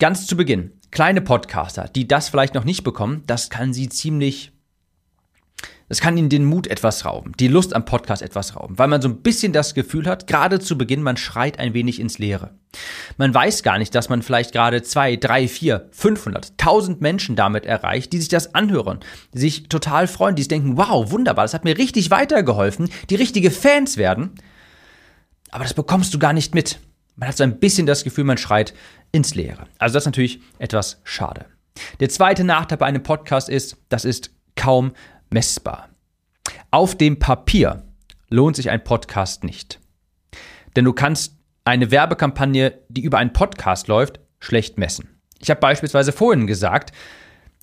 ganz 0.00 0.26
zu 0.26 0.36
Beginn, 0.36 0.72
kleine 0.90 1.20
Podcaster, 1.20 1.88
die 1.94 2.08
das 2.08 2.28
vielleicht 2.28 2.54
noch 2.54 2.64
nicht 2.64 2.82
bekommen, 2.82 3.22
das 3.26 3.50
kann 3.50 3.72
sie 3.72 3.88
ziemlich 3.88 4.51
das 5.88 6.00
kann 6.00 6.16
ihnen 6.16 6.28
den 6.28 6.44
Mut 6.44 6.66
etwas 6.66 7.04
rauben, 7.04 7.32
die 7.38 7.48
Lust 7.48 7.74
am 7.74 7.84
Podcast 7.84 8.22
etwas 8.22 8.56
rauben, 8.56 8.78
weil 8.78 8.88
man 8.88 9.02
so 9.02 9.08
ein 9.08 9.22
bisschen 9.22 9.52
das 9.52 9.74
Gefühl 9.74 10.06
hat, 10.06 10.26
gerade 10.26 10.60
zu 10.60 10.78
Beginn, 10.78 11.02
man 11.02 11.16
schreit 11.16 11.58
ein 11.58 11.74
wenig 11.74 12.00
ins 12.00 12.18
Leere. 12.18 12.50
Man 13.18 13.34
weiß 13.34 13.62
gar 13.62 13.78
nicht, 13.78 13.94
dass 13.94 14.08
man 14.08 14.22
vielleicht 14.22 14.52
gerade 14.52 14.82
zwei, 14.82 15.16
drei, 15.16 15.46
vier, 15.48 15.88
500, 15.92 16.52
1000 16.52 17.00
Menschen 17.00 17.36
damit 17.36 17.66
erreicht, 17.66 18.12
die 18.12 18.18
sich 18.18 18.28
das 18.28 18.54
anhören, 18.54 19.00
die 19.34 19.38
sich 19.38 19.68
total 19.68 20.06
freuen, 20.06 20.36
die 20.36 20.42
sich 20.42 20.48
denken, 20.48 20.76
wow, 20.76 21.10
wunderbar, 21.10 21.44
das 21.44 21.54
hat 21.54 21.64
mir 21.64 21.76
richtig 21.76 22.10
weitergeholfen, 22.10 22.88
die 23.10 23.16
richtige 23.16 23.50
Fans 23.50 23.96
werden. 23.96 24.32
Aber 25.50 25.64
das 25.64 25.74
bekommst 25.74 26.14
du 26.14 26.18
gar 26.18 26.32
nicht 26.32 26.54
mit. 26.54 26.78
Man 27.16 27.28
hat 27.28 27.36
so 27.36 27.44
ein 27.44 27.58
bisschen 27.58 27.86
das 27.86 28.04
Gefühl, 28.04 28.24
man 28.24 28.38
schreit 28.38 28.72
ins 29.12 29.34
Leere. 29.34 29.66
Also 29.78 29.94
das 29.94 30.04
ist 30.04 30.06
natürlich 30.06 30.40
etwas 30.58 31.00
schade. 31.04 31.44
Der 32.00 32.08
zweite 32.08 32.44
Nachteil 32.44 32.78
bei 32.78 32.86
einem 32.86 33.02
Podcast 33.02 33.48
ist, 33.48 33.76
das 33.88 34.04
ist 34.04 34.30
kaum 34.56 34.92
messbar. 35.32 35.88
Auf 36.70 36.96
dem 36.96 37.18
Papier 37.18 37.82
lohnt 38.28 38.56
sich 38.56 38.70
ein 38.70 38.84
Podcast 38.84 39.44
nicht. 39.44 39.80
Denn 40.76 40.84
du 40.84 40.92
kannst 40.92 41.36
eine 41.64 41.90
Werbekampagne, 41.90 42.78
die 42.88 43.02
über 43.02 43.18
einen 43.18 43.32
Podcast 43.32 43.88
läuft, 43.88 44.20
schlecht 44.40 44.78
messen. 44.78 45.20
Ich 45.38 45.50
habe 45.50 45.60
beispielsweise 45.60 46.12
vorhin 46.12 46.46
gesagt, 46.46 46.92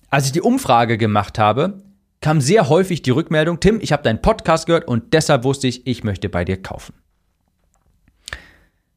als 0.08 0.26
ich 0.26 0.32
die 0.32 0.40
Umfrage 0.40 0.98
gemacht 0.98 1.38
habe, 1.38 1.82
kam 2.20 2.40
sehr 2.40 2.68
häufig 2.68 3.02
die 3.02 3.10
Rückmeldung, 3.10 3.60
Tim, 3.60 3.80
ich 3.80 3.92
habe 3.92 4.02
deinen 4.02 4.22
Podcast 4.22 4.66
gehört 4.66 4.86
und 4.86 5.12
deshalb 5.14 5.44
wusste 5.44 5.68
ich, 5.68 5.86
ich 5.86 6.04
möchte 6.04 6.28
bei 6.28 6.44
dir 6.44 6.60
kaufen. 6.60 6.94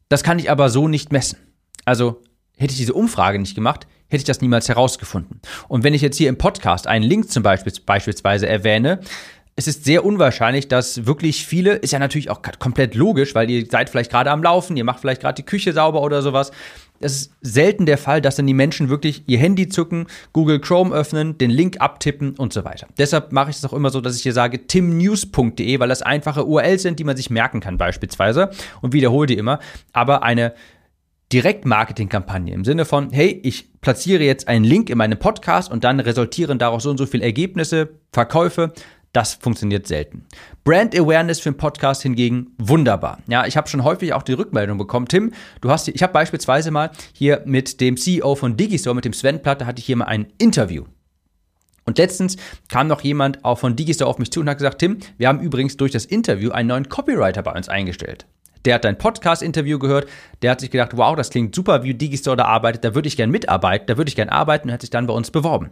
Das 0.09 0.23
kann 0.23 0.39
ich 0.39 0.51
aber 0.51 0.69
so 0.69 0.87
nicht 0.87 1.11
messen. 1.11 1.39
Also 1.85 2.21
hätte 2.57 2.71
ich 2.71 2.77
diese 2.77 2.93
Umfrage 2.93 3.39
nicht 3.39 3.55
gemacht, 3.55 3.87
hätte 4.07 4.21
ich 4.21 4.23
das 4.25 4.41
niemals 4.41 4.69
herausgefunden. 4.69 5.41
Und 5.67 5.83
wenn 5.83 5.93
ich 5.93 6.01
jetzt 6.01 6.17
hier 6.17 6.29
im 6.29 6.37
Podcast 6.37 6.87
einen 6.87 7.03
Link 7.03 7.31
zum 7.31 7.43
Beispiel 7.43 7.73
beispielsweise 7.85 8.47
erwähne, 8.47 8.99
es 9.55 9.67
ist 9.67 9.85
sehr 9.85 10.03
unwahrscheinlich, 10.03 10.67
dass 10.67 11.05
wirklich 11.05 11.45
viele, 11.45 11.73
ist 11.73 11.91
ja 11.91 11.99
natürlich 11.99 12.31
auch 12.31 12.41
komplett 12.57 12.95
logisch, 12.95 13.35
weil 13.35 13.49
ihr 13.51 13.65
seid 13.69 13.89
vielleicht 13.89 14.09
gerade 14.09 14.31
am 14.31 14.41
Laufen, 14.41 14.75
ihr 14.77 14.83
macht 14.83 14.99
vielleicht 14.99 15.21
gerade 15.21 15.35
die 15.35 15.45
Küche 15.45 15.73
sauber 15.73 16.01
oder 16.01 16.23
sowas. 16.23 16.51
Es 16.99 17.13
ist 17.13 17.33
selten 17.41 17.85
der 17.85 17.97
Fall, 17.97 18.21
dass 18.21 18.37
dann 18.37 18.47
die 18.47 18.53
Menschen 18.53 18.89
wirklich 18.89 19.23
ihr 19.27 19.37
Handy 19.37 19.67
zücken, 19.67 20.07
Google 20.31 20.59
Chrome 20.59 20.95
öffnen, 20.95 21.37
den 21.37 21.51
Link 21.51 21.81
abtippen 21.81 22.35
und 22.35 22.53
so 22.53 22.63
weiter. 22.63 22.87
Deshalb 22.97 23.31
mache 23.31 23.51
ich 23.51 23.57
es 23.57 23.65
auch 23.65 23.73
immer 23.73 23.89
so, 23.89 23.99
dass 23.99 24.15
ich 24.15 24.23
hier 24.23 24.33
sage 24.33 24.65
timnews.de, 24.65 25.79
weil 25.79 25.89
das 25.89 26.01
einfache 26.01 26.45
URLs 26.45 26.81
sind, 26.81 26.99
die 26.99 27.03
man 27.03 27.17
sich 27.17 27.29
merken 27.29 27.59
kann 27.59 27.77
beispielsweise 27.77 28.49
und 28.81 28.93
wiederhole 28.93 29.27
die 29.27 29.37
immer. 29.37 29.59
Aber 29.91 30.23
eine 30.23 30.53
Direktmarketing-Kampagne 31.33 32.53
im 32.53 32.63
Sinne 32.63 32.85
von, 32.85 33.09
hey, 33.11 33.41
ich 33.43 33.81
platziere 33.81 34.23
jetzt 34.23 34.47
einen 34.47 34.63
Link 34.63 34.91
in 34.91 34.99
meinem 34.99 35.17
Podcast 35.17 35.71
und 35.71 35.83
dann 35.83 35.99
resultieren 35.99 36.59
daraus 36.59 36.83
so 36.83 36.91
und 36.91 36.97
so 36.97 37.07
viele 37.07 37.23
Ergebnisse, 37.23 37.89
Verkäufe. 38.11 38.71
Das 39.13 39.33
funktioniert 39.33 39.87
selten. 39.87 40.25
Brand 40.63 40.97
Awareness 40.97 41.39
für 41.39 41.49
einen 41.49 41.57
Podcast 41.57 42.03
hingegen 42.03 42.51
wunderbar. 42.57 43.19
Ja, 43.27 43.45
ich 43.45 43.57
habe 43.57 43.67
schon 43.67 43.83
häufig 43.83 44.13
auch 44.13 44.23
die 44.23 44.33
Rückmeldung 44.33 44.77
bekommen. 44.77 45.07
Tim, 45.07 45.33
du 45.61 45.69
hast, 45.69 45.87
ich 45.87 46.01
habe 46.03 46.13
beispielsweise 46.13 46.71
mal 46.71 46.91
hier 47.13 47.41
mit 47.45 47.81
dem 47.81 47.97
CEO 47.97 48.35
von 48.35 48.55
Digistore, 48.55 48.95
mit 48.95 49.05
dem 49.05 49.13
Sven 49.13 49.41
Platte, 49.41 49.65
hatte 49.65 49.79
ich 49.79 49.85
hier 49.85 49.97
mal 49.97 50.05
ein 50.05 50.27
Interview. 50.37 50.85
Und 51.85 51.97
letztens 51.97 52.37
kam 52.69 52.87
noch 52.87 53.01
jemand 53.01 53.43
auch 53.43 53.59
von 53.59 53.75
Digistore 53.75 54.09
auf 54.09 54.19
mich 54.19 54.31
zu 54.31 54.39
und 54.39 54.49
hat 54.49 54.57
gesagt, 54.57 54.79
Tim, 54.79 54.99
wir 55.17 55.27
haben 55.27 55.41
übrigens 55.41 55.77
durch 55.77 55.91
das 55.91 56.05
Interview 56.05 56.51
einen 56.51 56.69
neuen 56.69 56.89
Copywriter 56.89 57.41
bei 57.41 57.51
uns 57.51 57.69
eingestellt 57.69 58.25
der 58.65 58.75
hat 58.75 58.85
dein 58.85 58.97
Podcast-Interview 58.97 59.79
gehört, 59.79 60.07
der 60.41 60.51
hat 60.51 60.61
sich 60.61 60.71
gedacht, 60.71 60.95
wow, 60.95 61.15
das 61.15 61.29
klingt 61.29 61.53
super, 61.53 61.83
wie 61.83 61.93
Digistore 61.93 62.37
da 62.37 62.45
arbeitet, 62.45 62.83
da 62.83 62.95
würde 62.95 63.07
ich 63.07 63.17
gern 63.17 63.29
mitarbeiten, 63.29 63.87
da 63.87 63.97
würde 63.97 64.09
ich 64.09 64.15
gern 64.15 64.29
arbeiten 64.29 64.69
und 64.69 64.73
hat 64.73 64.81
sich 64.81 64.89
dann 64.89 65.07
bei 65.07 65.13
uns 65.13 65.31
beworben. 65.31 65.69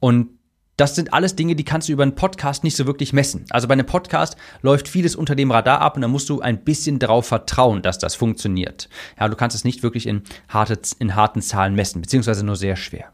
Und 0.00 0.30
das 0.76 0.96
sind 0.96 1.12
alles 1.12 1.36
Dinge, 1.36 1.54
die 1.54 1.64
kannst 1.64 1.88
du 1.88 1.92
über 1.92 2.02
einen 2.02 2.16
Podcast 2.16 2.64
nicht 2.64 2.76
so 2.76 2.84
wirklich 2.86 3.12
messen. 3.12 3.44
Also 3.50 3.68
bei 3.68 3.74
einem 3.74 3.86
Podcast 3.86 4.36
läuft 4.60 4.88
vieles 4.88 5.14
unter 5.14 5.36
dem 5.36 5.52
Radar 5.52 5.80
ab 5.80 5.94
und 5.94 6.02
da 6.02 6.08
musst 6.08 6.28
du 6.28 6.40
ein 6.40 6.64
bisschen 6.64 6.98
darauf 6.98 7.26
vertrauen, 7.26 7.80
dass 7.80 7.98
das 7.98 8.16
funktioniert. 8.16 8.88
Ja, 9.18 9.28
du 9.28 9.36
kannst 9.36 9.54
es 9.54 9.62
nicht 9.62 9.84
wirklich 9.84 10.08
in, 10.08 10.22
harte, 10.48 10.78
in 10.98 11.14
harten 11.14 11.42
Zahlen 11.42 11.76
messen, 11.76 12.02
beziehungsweise 12.02 12.44
nur 12.44 12.56
sehr 12.56 12.74
schwer. 12.74 13.12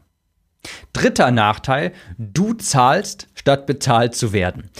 Dritter 0.93 1.31
Nachteil, 1.31 1.91
du 2.17 2.53
zahlst, 2.53 3.27
statt 3.35 3.67
bezahlt 3.67 4.15
zu 4.15 4.33
werden 4.33 4.71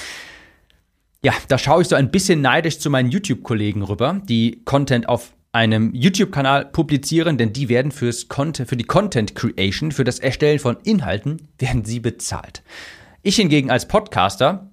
ja, 1.23 1.33
da 1.47 1.57
schaue 1.57 1.81
ich 1.83 1.87
so 1.87 1.95
ein 1.95 2.11
bisschen 2.11 2.41
neidisch 2.41 2.79
zu 2.79 2.89
meinen 2.89 3.11
YouTube-Kollegen 3.11 3.83
rüber, 3.83 4.21
die 4.27 4.61
Content 4.65 5.07
auf 5.07 5.33
einem 5.51 5.93
YouTube-Kanal 5.93 6.65
publizieren, 6.65 7.37
denn 7.37 7.53
die 7.53 7.69
werden 7.69 7.91
fürs 7.91 8.27
Content, 8.27 8.69
für 8.69 8.77
die 8.77 8.85
Content 8.85 9.35
Creation, 9.35 9.91
für 9.91 10.03
das 10.03 10.19
Erstellen 10.19 10.59
von 10.59 10.77
Inhalten, 10.83 11.49
werden 11.59 11.83
sie 11.85 11.99
bezahlt. 11.99 12.63
Ich 13.21 13.35
hingegen 13.35 13.69
als 13.69 13.87
Podcaster, 13.87 14.71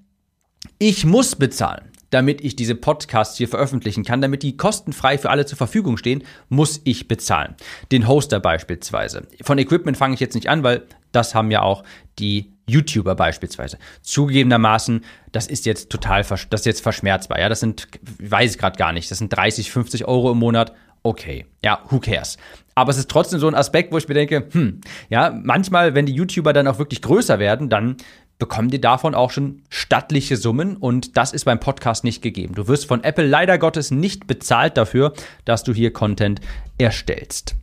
ich 0.79 1.05
muss 1.05 1.37
bezahlen. 1.37 1.89
damit 2.11 2.41
ich 2.43 2.57
diese 2.57 2.75
Podcasts 2.75 3.37
hier 3.37 3.49
veröffentlichen 3.49 4.05
kann, 4.05 4.21
damit 4.21 4.43
die 4.43 4.57
kostenfrei 4.57 5.19
für 5.19 5.31
alle 5.31 5.47
zur 5.47 5.59
Verfügung 5.59 5.97
stehen, 5.97 6.25
muss 6.49 6.81
ich 6.85 7.09
bezahlen. 7.09 7.55
Den 7.93 8.09
Hoster 8.09 8.41
beispielsweise. 8.41 9.27
Von 9.43 9.59
Equipment 9.59 9.97
fange 9.97 10.15
ich 10.15 10.21
jetzt 10.21 10.35
nicht 10.35 10.49
an, 10.49 10.63
weil 10.63 10.87
das 11.13 11.35
haben 11.35 11.51
ja 11.51 11.63
auch 11.63 11.85
die 12.19 12.53
YouTuber 12.69 13.15
beispielsweise. 13.15 13.79
Zugegebenermaßen, 14.03 15.05
das 15.33 15.47
ist 15.47 15.67
jetzt 15.67 15.91
total, 15.91 16.23
das 16.23 16.61
ist 16.61 16.67
jetzt 16.67 16.83
verschmerzbar. 16.83 17.41
Ja, 17.41 17.49
das 17.49 17.61
sind, 17.61 17.89
weiß 18.21 18.53
ich 18.53 18.59
gerade 18.59 18.79
gar 18.79 18.93
nicht, 18.93 19.11
das 19.11 19.19
sind 19.19 19.31
30, 19.31 19.71
50 19.71 20.07
Euro 20.07 20.33
im 20.33 20.39
Monat. 20.39 20.75
Okay, 21.03 21.47
ja, 21.65 21.81
who 21.89 22.01
cares? 22.01 22.37
Aber 22.75 22.91
es 22.91 22.99
ist 22.99 23.11
trotzdem 23.11 23.41
so 23.41 23.49
ein 23.49 23.55
Aspekt, 23.55 23.93
wo 23.93 23.99
ich 23.99 24.09
mir 24.09 24.15
denke, 24.15 24.49
hm, 24.53 24.81
ja, 25.09 25.31
manchmal, 25.31 25.95
wenn 25.95 26.07
die 26.07 26.13
YouTuber 26.13 26.53
dann 26.53 26.69
auch 26.69 26.79
wirklich 26.79 27.03
größer 27.03 27.39
werden, 27.39 27.69
dann 27.69 27.97
bekommen 28.39 28.71
die 28.71 28.81
davon 28.81 29.15
auch 29.15 29.31
schon 29.31 29.63
stattliche 29.69 30.37
Summen 30.37 30.77
und 30.77 31.17
das 31.17 31.33
ist 31.33 31.45
beim 31.45 31.59
Podcast 31.59 32.05
nicht 32.05 32.23
gegeben. 32.23 32.55
Du 32.55 32.69
wirst 32.69 32.87
von 32.87 33.03
Apple 33.03 33.27
leider 33.27 33.59
Gottes 33.59 33.91
nicht 33.91 34.27
bezahlt 34.27 34.77
dafür, 34.77 35.13
dass 35.45 35.65
du 35.65 35.75
hier 35.75 35.93
Content 35.93 36.41
erstellst. 36.79 37.57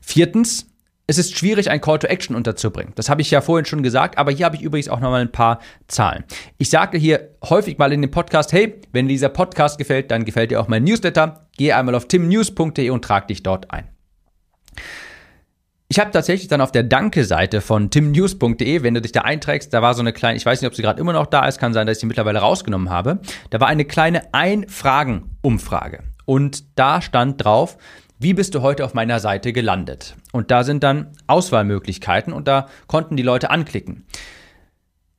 Viertens, 0.00 0.66
es 1.12 1.18
ist 1.18 1.36
schwierig, 1.36 1.70
ein 1.70 1.82
Call 1.82 1.98
to 1.98 2.06
Action 2.06 2.34
unterzubringen. 2.34 2.94
Das 2.94 3.10
habe 3.10 3.20
ich 3.20 3.30
ja 3.30 3.42
vorhin 3.42 3.66
schon 3.66 3.82
gesagt, 3.82 4.16
aber 4.16 4.30
hier 4.30 4.46
habe 4.46 4.56
ich 4.56 4.62
übrigens 4.62 4.88
auch 4.88 4.98
nochmal 4.98 5.20
ein 5.20 5.30
paar 5.30 5.60
Zahlen. 5.86 6.24
Ich 6.56 6.70
sage 6.70 6.96
hier 6.96 7.34
häufig 7.44 7.76
mal 7.76 7.92
in 7.92 8.00
dem 8.00 8.10
Podcast, 8.10 8.52
hey, 8.54 8.80
wenn 8.92 9.08
dir 9.08 9.12
dieser 9.12 9.28
Podcast 9.28 9.76
gefällt, 9.76 10.10
dann 10.10 10.24
gefällt 10.24 10.50
dir 10.50 10.60
auch 10.60 10.68
mein 10.68 10.84
Newsletter. 10.84 11.48
Geh 11.58 11.72
einmal 11.72 11.94
auf 11.94 12.08
timnews.de 12.08 12.88
und 12.88 13.04
trag 13.04 13.28
dich 13.28 13.42
dort 13.42 13.70
ein. 13.70 13.88
Ich 15.88 16.00
habe 16.00 16.10
tatsächlich 16.10 16.48
dann 16.48 16.62
auf 16.62 16.72
der 16.72 16.84
Danke-Seite 16.84 17.60
von 17.60 17.90
timnews.de, 17.90 18.82
wenn 18.82 18.94
du 18.94 19.02
dich 19.02 19.12
da 19.12 19.20
einträgst, 19.20 19.74
da 19.74 19.82
war 19.82 19.92
so 19.92 20.00
eine 20.00 20.14
kleine, 20.14 20.38
ich 20.38 20.46
weiß 20.46 20.62
nicht, 20.62 20.68
ob 20.68 20.74
sie 20.74 20.80
gerade 20.80 20.98
immer 20.98 21.12
noch 21.12 21.26
da 21.26 21.46
ist, 21.46 21.58
kann 21.58 21.74
sein, 21.74 21.86
dass 21.86 21.98
ich 21.98 22.00
sie 22.00 22.06
mittlerweile 22.06 22.38
rausgenommen 22.38 22.88
habe. 22.88 23.20
Da 23.50 23.60
war 23.60 23.68
eine 23.68 23.84
kleine 23.84 24.32
Ein-Fragen-Umfrage. 24.32 26.04
Und 26.24 26.78
da 26.78 27.02
stand 27.02 27.44
drauf, 27.44 27.76
wie 28.22 28.34
bist 28.34 28.54
du 28.54 28.62
heute 28.62 28.84
auf 28.84 28.94
meiner 28.94 29.18
Seite 29.18 29.52
gelandet? 29.52 30.16
Und 30.32 30.50
da 30.50 30.64
sind 30.64 30.82
dann 30.82 31.08
Auswahlmöglichkeiten 31.26 32.32
und 32.32 32.46
da 32.46 32.68
konnten 32.86 33.16
die 33.16 33.22
Leute 33.22 33.50
anklicken. 33.50 34.06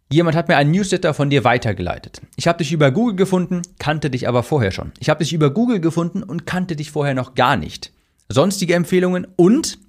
Jemand 0.09 0.35
hat 0.35 0.47
mir 0.47 0.57
einen 0.57 0.71
Newsletter 0.71 1.13
von 1.13 1.29
dir 1.29 1.43
weitergeleitet. 1.43 2.21
Ich 2.35 2.47
habe 2.47 2.59
dich 2.59 2.71
über 2.71 2.91
Google 2.91 3.15
gefunden, 3.15 3.63
kannte 3.79 4.09
dich 4.09 4.27
aber 4.27 4.43
vorher 4.43 4.71
schon. 4.71 4.91
Ich 4.99 5.09
habe 5.09 5.23
dich 5.23 5.33
über 5.33 5.49
Google 5.49 5.79
gefunden 5.79 6.23
und 6.23 6.45
kannte 6.45 6.75
dich 6.75 6.91
vorher 6.91 7.15
noch 7.15 7.35
gar 7.35 7.57
nicht. 7.57 7.91
Sonstige 8.29 8.75
Empfehlungen 8.75 9.27
und 9.35 9.79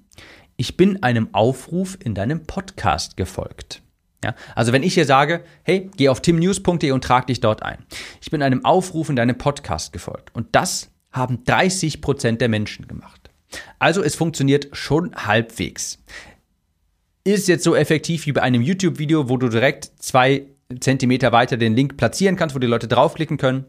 ich 0.57 0.77
bin 0.77 1.03
einem 1.03 1.29
Aufruf 1.33 1.97
in 2.03 2.15
deinem 2.15 2.45
Podcast 2.45 3.17
gefolgt. 3.17 3.81
Ja, 4.23 4.33
also 4.55 4.73
wenn 4.73 4.81
ich 4.83 4.95
hier 4.95 5.05
sage, 5.05 5.43
hey, 5.63 5.91
geh 5.95 6.09
auf 6.09 6.21
timnews.de 6.21 6.91
und 6.91 7.03
trag 7.03 7.27
dich 7.27 7.39
dort 7.39 7.61
ein. 7.61 7.77
Ich 8.21 8.31
bin 8.31 8.41
einem 8.41 8.65
Aufruf 8.65 9.09
in 9.09 9.15
deinem 9.15 9.37
Podcast 9.37 9.93
gefolgt. 9.93 10.33
Und 10.33 10.47
das 10.55 10.89
haben 11.15 11.43
30 11.43 12.01
Prozent 12.01 12.41
der 12.41 12.49
Menschen 12.49 12.87
gemacht. 12.87 13.29
Also 13.79 14.03
es 14.03 14.15
funktioniert 14.15 14.69
schon 14.73 15.15
halbwegs. 15.15 15.99
Ist 17.23 17.47
jetzt 17.47 17.63
so 17.63 17.75
effektiv 17.75 18.25
wie 18.25 18.33
bei 18.33 18.41
einem 18.41 18.61
YouTube-Video, 18.61 19.29
wo 19.29 19.37
du 19.37 19.49
direkt 19.49 19.91
zwei 19.99 20.45
Zentimeter 20.79 21.31
weiter 21.31 21.57
den 21.57 21.75
Link 21.75 21.97
platzieren 21.97 22.35
kannst, 22.35 22.55
wo 22.55 22.59
die 22.59 22.67
Leute 22.67 22.87
draufklicken 22.87 23.37
können? 23.37 23.65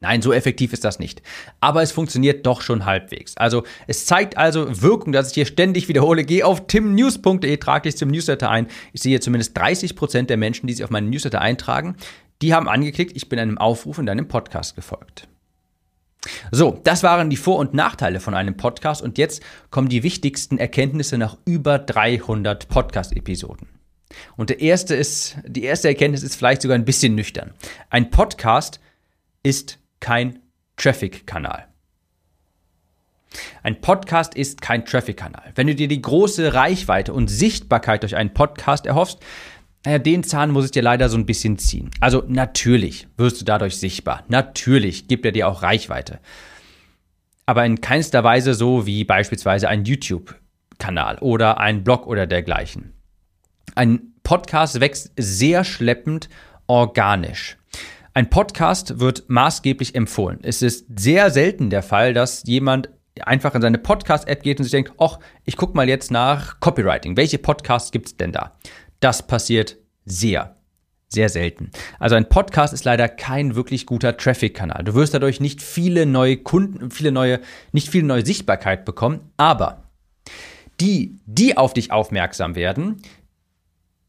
Nein, 0.00 0.22
so 0.22 0.32
effektiv 0.32 0.72
ist 0.72 0.84
das 0.84 1.00
nicht. 1.00 1.22
Aber 1.60 1.82
es 1.82 1.90
funktioniert 1.90 2.46
doch 2.46 2.62
schon 2.62 2.86
halbwegs. 2.86 3.36
Also 3.36 3.64
es 3.88 4.06
zeigt 4.06 4.36
also 4.36 4.80
Wirkung, 4.80 5.12
dass 5.12 5.28
ich 5.28 5.34
hier 5.34 5.46
ständig 5.46 5.88
wiederhole. 5.88 6.24
Geh 6.24 6.44
auf 6.44 6.68
timnews.de, 6.68 7.56
trage 7.56 7.88
dich 7.88 7.96
zum 7.96 8.08
Newsletter 8.08 8.48
ein. 8.48 8.68
Ich 8.92 9.02
sehe 9.02 9.18
zumindest 9.18 9.56
30 9.56 9.96
Prozent 9.96 10.30
der 10.30 10.36
Menschen, 10.36 10.68
die 10.68 10.74
sich 10.74 10.84
auf 10.84 10.90
meinen 10.90 11.10
Newsletter 11.10 11.40
eintragen, 11.40 11.96
die 12.42 12.54
haben 12.54 12.68
angeklickt, 12.68 13.16
ich 13.16 13.28
bin 13.28 13.40
einem 13.40 13.58
Aufruf 13.58 13.98
in 13.98 14.06
deinem 14.06 14.28
Podcast 14.28 14.76
gefolgt. 14.76 15.26
So, 16.50 16.80
das 16.84 17.02
waren 17.02 17.30
die 17.30 17.36
Vor- 17.36 17.58
und 17.58 17.74
Nachteile 17.74 18.20
von 18.20 18.34
einem 18.34 18.56
Podcast 18.56 19.02
und 19.02 19.18
jetzt 19.18 19.42
kommen 19.70 19.88
die 19.88 20.02
wichtigsten 20.02 20.58
Erkenntnisse 20.58 21.18
nach 21.18 21.36
über 21.44 21.78
300 21.78 22.68
Podcast-Episoden. 22.68 23.68
Und 24.36 24.50
der 24.50 24.60
erste 24.60 24.94
ist, 24.94 25.36
die 25.46 25.64
erste 25.64 25.88
Erkenntnis 25.88 26.22
ist 26.22 26.36
vielleicht 26.36 26.62
sogar 26.62 26.76
ein 26.76 26.84
bisschen 26.84 27.14
nüchtern. 27.14 27.52
Ein 27.90 28.10
Podcast 28.10 28.80
ist 29.42 29.78
kein 30.00 30.40
Traffic-Kanal. 30.76 31.66
Ein 33.62 33.80
Podcast 33.80 34.34
ist 34.34 34.62
kein 34.62 34.84
Traffic-Kanal. 34.84 35.52
Wenn 35.54 35.66
du 35.66 35.74
dir 35.74 35.88
die 35.88 36.00
große 36.00 36.54
Reichweite 36.54 37.12
und 37.12 37.28
Sichtbarkeit 37.28 38.02
durch 38.02 38.16
einen 38.16 38.32
Podcast 38.32 38.86
erhoffst, 38.86 39.18
naja, 39.84 39.98
den 39.98 40.24
Zahn 40.24 40.50
muss 40.50 40.66
ich 40.66 40.70
dir 40.70 40.82
leider 40.82 41.08
so 41.08 41.16
ein 41.16 41.26
bisschen 41.26 41.58
ziehen. 41.58 41.90
Also 42.00 42.24
natürlich 42.26 43.08
wirst 43.16 43.40
du 43.40 43.44
dadurch 43.44 43.78
sichtbar. 43.78 44.24
Natürlich 44.28 45.08
gibt 45.08 45.24
er 45.24 45.32
dir 45.32 45.48
auch 45.48 45.62
Reichweite. 45.62 46.18
Aber 47.46 47.64
in 47.64 47.80
keinster 47.80 48.24
Weise 48.24 48.54
so 48.54 48.86
wie 48.86 49.04
beispielsweise 49.04 49.68
ein 49.68 49.84
YouTube-Kanal 49.84 51.18
oder 51.20 51.58
ein 51.58 51.84
Blog 51.84 52.06
oder 52.06 52.26
dergleichen. 52.26 52.92
Ein 53.74 54.14
Podcast 54.22 54.80
wächst 54.80 55.12
sehr 55.16 55.64
schleppend 55.64 56.28
organisch. 56.66 57.56
Ein 58.12 58.28
Podcast 58.28 58.98
wird 58.98 59.28
maßgeblich 59.28 59.94
empfohlen. 59.94 60.40
Es 60.42 60.60
ist 60.60 60.86
sehr 60.98 61.30
selten 61.30 61.70
der 61.70 61.82
Fall, 61.82 62.12
dass 62.12 62.42
jemand 62.44 62.90
einfach 63.22 63.54
in 63.54 63.62
seine 63.62 63.78
Podcast-App 63.78 64.42
geht 64.42 64.58
und 64.58 64.64
sich 64.64 64.72
denkt, 64.72 64.92
ach, 64.98 65.18
ich 65.44 65.56
gucke 65.56 65.76
mal 65.76 65.88
jetzt 65.88 66.10
nach 66.10 66.60
Copywriting. 66.60 67.16
Welche 67.16 67.38
Podcasts 67.38 67.90
gibt 67.90 68.08
es 68.08 68.16
denn 68.16 68.32
da? 68.32 68.56
Das 69.00 69.26
passiert 69.26 69.76
sehr, 70.04 70.56
sehr 71.08 71.28
selten. 71.28 71.70
Also 71.98 72.16
ein 72.16 72.28
Podcast 72.28 72.72
ist 72.72 72.84
leider 72.84 73.08
kein 73.08 73.54
wirklich 73.54 73.86
guter 73.86 74.16
Traffic-Kanal. 74.16 74.84
Du 74.84 74.94
wirst 74.94 75.14
dadurch 75.14 75.40
nicht 75.40 75.62
viele 75.62 76.06
neue 76.06 76.36
Kunden, 76.38 76.90
viele 76.90 77.12
neue, 77.12 77.40
nicht 77.72 77.88
viel 77.88 78.02
neue 78.02 78.24
Sichtbarkeit 78.24 78.84
bekommen, 78.84 79.30
aber 79.36 79.84
die, 80.80 81.18
die 81.26 81.56
auf 81.56 81.74
dich 81.74 81.90
aufmerksam 81.90 82.54
werden, 82.54 83.02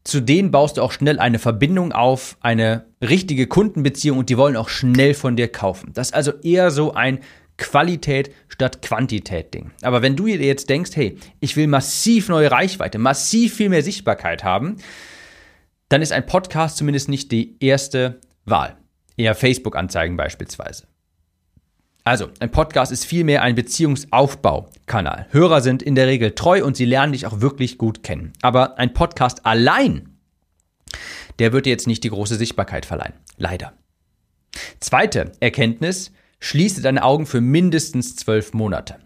zu 0.04 0.20
denen 0.20 0.50
baust 0.50 0.76
du 0.76 0.82
auch 0.82 0.92
schnell 0.92 1.18
eine 1.18 1.38
Verbindung 1.38 1.92
auf, 1.92 2.36
eine 2.40 2.86
richtige 3.02 3.46
Kundenbeziehung 3.46 4.18
und 4.18 4.30
die 4.30 4.38
wollen 4.38 4.56
auch 4.56 4.68
schnell 4.68 5.14
von 5.14 5.36
dir 5.36 5.48
kaufen. 5.48 5.92
Das 5.92 6.08
ist 6.08 6.14
also 6.14 6.32
eher 6.42 6.70
so 6.70 6.94
ein 6.94 7.20
Qualität 7.60 8.34
statt 8.48 8.82
Quantität 8.82 9.54
Ding. 9.54 9.70
Aber 9.82 10.02
wenn 10.02 10.16
du 10.16 10.26
dir 10.26 10.36
jetzt 10.38 10.68
denkst, 10.68 10.90
hey, 10.94 11.16
ich 11.38 11.56
will 11.56 11.68
massiv 11.68 12.28
neue 12.28 12.50
Reichweite, 12.50 12.98
massiv 12.98 13.54
viel 13.54 13.68
mehr 13.68 13.82
Sichtbarkeit 13.82 14.42
haben, 14.42 14.78
dann 15.88 16.02
ist 16.02 16.12
ein 16.12 16.26
Podcast 16.26 16.78
zumindest 16.78 17.08
nicht 17.08 17.30
die 17.30 17.56
erste 17.60 18.20
Wahl. 18.44 18.76
Eher 19.16 19.34
Facebook-Anzeigen 19.34 20.16
beispielsweise. 20.16 20.84
Also, 22.02 22.30
ein 22.40 22.50
Podcast 22.50 22.90
ist 22.90 23.04
vielmehr 23.04 23.42
ein 23.42 23.54
Beziehungsaufbaukanal. 23.54 25.26
Hörer 25.30 25.60
sind 25.60 25.82
in 25.82 25.94
der 25.94 26.06
Regel 26.06 26.34
treu 26.34 26.64
und 26.64 26.76
sie 26.76 26.86
lernen 26.86 27.12
dich 27.12 27.26
auch 27.26 27.40
wirklich 27.40 27.76
gut 27.76 28.02
kennen. 28.02 28.32
Aber 28.40 28.78
ein 28.78 28.94
Podcast 28.94 29.44
allein, 29.44 30.16
der 31.38 31.52
wird 31.52 31.66
dir 31.66 31.70
jetzt 31.70 31.86
nicht 31.86 32.02
die 32.04 32.10
große 32.10 32.36
Sichtbarkeit 32.36 32.86
verleihen. 32.86 33.14
Leider. 33.36 33.74
Zweite 34.80 35.32
Erkenntnis, 35.40 36.10
schließe 36.40 36.82
deine 36.82 37.04
Augen 37.04 37.26
für 37.26 37.40
mindestens 37.40 38.16
zwölf 38.16 38.52
Monate. 38.54 38.96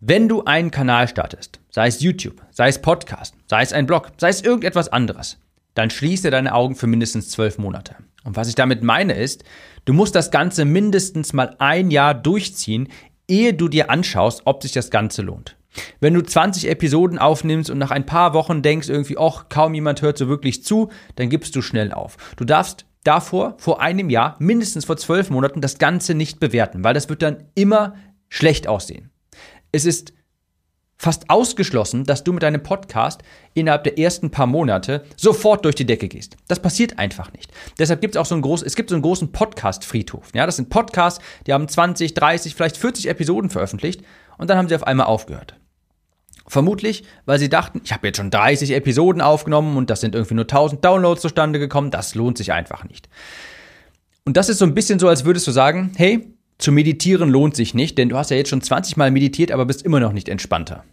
Wenn 0.00 0.28
du 0.28 0.44
einen 0.44 0.70
Kanal 0.70 1.06
startest, 1.06 1.60
sei 1.70 1.86
es 1.86 2.00
YouTube, 2.00 2.42
sei 2.50 2.68
es 2.68 2.80
Podcast, 2.80 3.34
sei 3.46 3.62
es 3.62 3.72
ein 3.72 3.86
Blog, 3.86 4.12
sei 4.16 4.30
es 4.30 4.42
irgendetwas 4.42 4.88
anderes, 4.88 5.38
dann 5.74 5.90
schließe 5.90 6.30
deine 6.30 6.54
Augen 6.54 6.74
für 6.74 6.86
mindestens 6.86 7.30
zwölf 7.30 7.58
Monate. 7.58 7.96
Und 8.24 8.36
was 8.36 8.48
ich 8.48 8.54
damit 8.54 8.82
meine 8.82 9.14
ist, 9.14 9.44
du 9.84 9.92
musst 9.92 10.14
das 10.14 10.30
Ganze 10.30 10.64
mindestens 10.64 11.32
mal 11.32 11.56
ein 11.58 11.90
Jahr 11.90 12.14
durchziehen, 12.14 12.88
ehe 13.28 13.54
du 13.54 13.68
dir 13.68 13.90
anschaust, 13.90 14.42
ob 14.44 14.62
sich 14.62 14.72
das 14.72 14.90
Ganze 14.90 15.22
lohnt. 15.22 15.56
Wenn 16.00 16.14
du 16.14 16.22
20 16.22 16.68
Episoden 16.68 17.18
aufnimmst 17.18 17.70
und 17.70 17.78
nach 17.78 17.90
ein 17.90 18.04
paar 18.04 18.34
Wochen 18.34 18.62
denkst 18.62 18.88
irgendwie, 18.88 19.16
ach, 19.18 19.46
kaum 19.48 19.72
jemand 19.74 20.02
hört 20.02 20.18
so 20.18 20.28
wirklich 20.28 20.62
zu, 20.64 20.90
dann 21.16 21.30
gibst 21.30 21.56
du 21.56 21.62
schnell 21.62 21.92
auf. 21.92 22.16
Du 22.36 22.44
darfst 22.44 22.84
davor, 23.04 23.54
vor 23.58 23.80
einem 23.80 24.10
Jahr, 24.10 24.36
mindestens 24.38 24.84
vor 24.84 24.96
zwölf 24.96 25.30
Monaten, 25.30 25.60
das 25.60 25.78
Ganze 25.78 26.14
nicht 26.14 26.40
bewerten, 26.40 26.84
weil 26.84 26.94
das 26.94 27.08
wird 27.08 27.22
dann 27.22 27.44
immer 27.54 27.96
schlecht 28.28 28.68
aussehen. 28.68 29.10
Es 29.72 29.84
ist 29.84 30.12
fast 31.02 31.28
ausgeschlossen, 31.30 32.04
dass 32.04 32.22
du 32.22 32.32
mit 32.32 32.44
deinem 32.44 32.62
Podcast 32.62 33.22
innerhalb 33.54 33.82
der 33.82 33.98
ersten 33.98 34.30
paar 34.30 34.46
Monate 34.46 35.04
sofort 35.16 35.64
durch 35.64 35.74
die 35.74 35.84
Decke 35.84 36.06
gehst. 36.06 36.36
Das 36.46 36.62
passiert 36.62 36.98
einfach 36.98 37.32
nicht. 37.32 37.50
Deshalb 37.78 38.00
gibt 38.00 38.14
es 38.14 38.20
auch 38.20 38.26
so 38.26 38.36
einen 38.36 38.42
großen, 38.42 38.64
es 38.64 38.76
gibt 38.76 38.90
so 38.90 38.94
einen 38.94 39.02
großen 39.02 39.32
Podcast-Friedhof. 39.32 40.28
Ja, 40.32 40.46
das 40.46 40.56
sind 40.56 40.70
Podcasts, 40.70 41.20
die 41.46 41.52
haben 41.52 41.66
20, 41.66 42.14
30, 42.14 42.54
vielleicht 42.54 42.76
40 42.76 43.08
Episoden 43.08 43.50
veröffentlicht 43.50 44.02
und 44.38 44.48
dann 44.48 44.58
haben 44.58 44.68
sie 44.68 44.76
auf 44.76 44.86
einmal 44.86 45.06
aufgehört. 45.06 45.56
Vermutlich, 46.46 47.04
weil 47.24 47.38
sie 47.38 47.48
dachten, 47.48 47.80
ich 47.84 47.92
habe 47.92 48.06
jetzt 48.06 48.16
schon 48.16 48.30
30 48.30 48.72
Episoden 48.72 49.22
aufgenommen 49.22 49.76
und 49.76 49.90
das 49.90 50.00
sind 50.00 50.14
irgendwie 50.14 50.34
nur 50.34 50.44
1000 50.44 50.84
Downloads 50.84 51.22
zustande 51.22 51.58
gekommen, 51.58 51.90
das 51.90 52.14
lohnt 52.14 52.36
sich 52.36 52.52
einfach 52.52 52.84
nicht. 52.84 53.08
Und 54.24 54.36
das 54.36 54.48
ist 54.48 54.58
so 54.58 54.64
ein 54.64 54.74
bisschen 54.74 54.98
so, 54.98 55.08
als 55.08 55.24
würdest 55.24 55.46
du 55.46 55.50
sagen, 55.50 55.92
hey, 55.96 56.28
zu 56.58 56.72
meditieren 56.72 57.28
lohnt 57.28 57.56
sich 57.56 57.74
nicht, 57.74 57.98
denn 57.98 58.08
du 58.08 58.16
hast 58.16 58.30
ja 58.30 58.36
jetzt 58.36 58.50
schon 58.50 58.62
20 58.62 58.96
Mal 58.96 59.10
meditiert, 59.10 59.50
aber 59.50 59.66
bist 59.66 59.82
immer 59.82 60.00
noch 60.00 60.12
nicht 60.12 60.28
entspannter. 60.28 60.84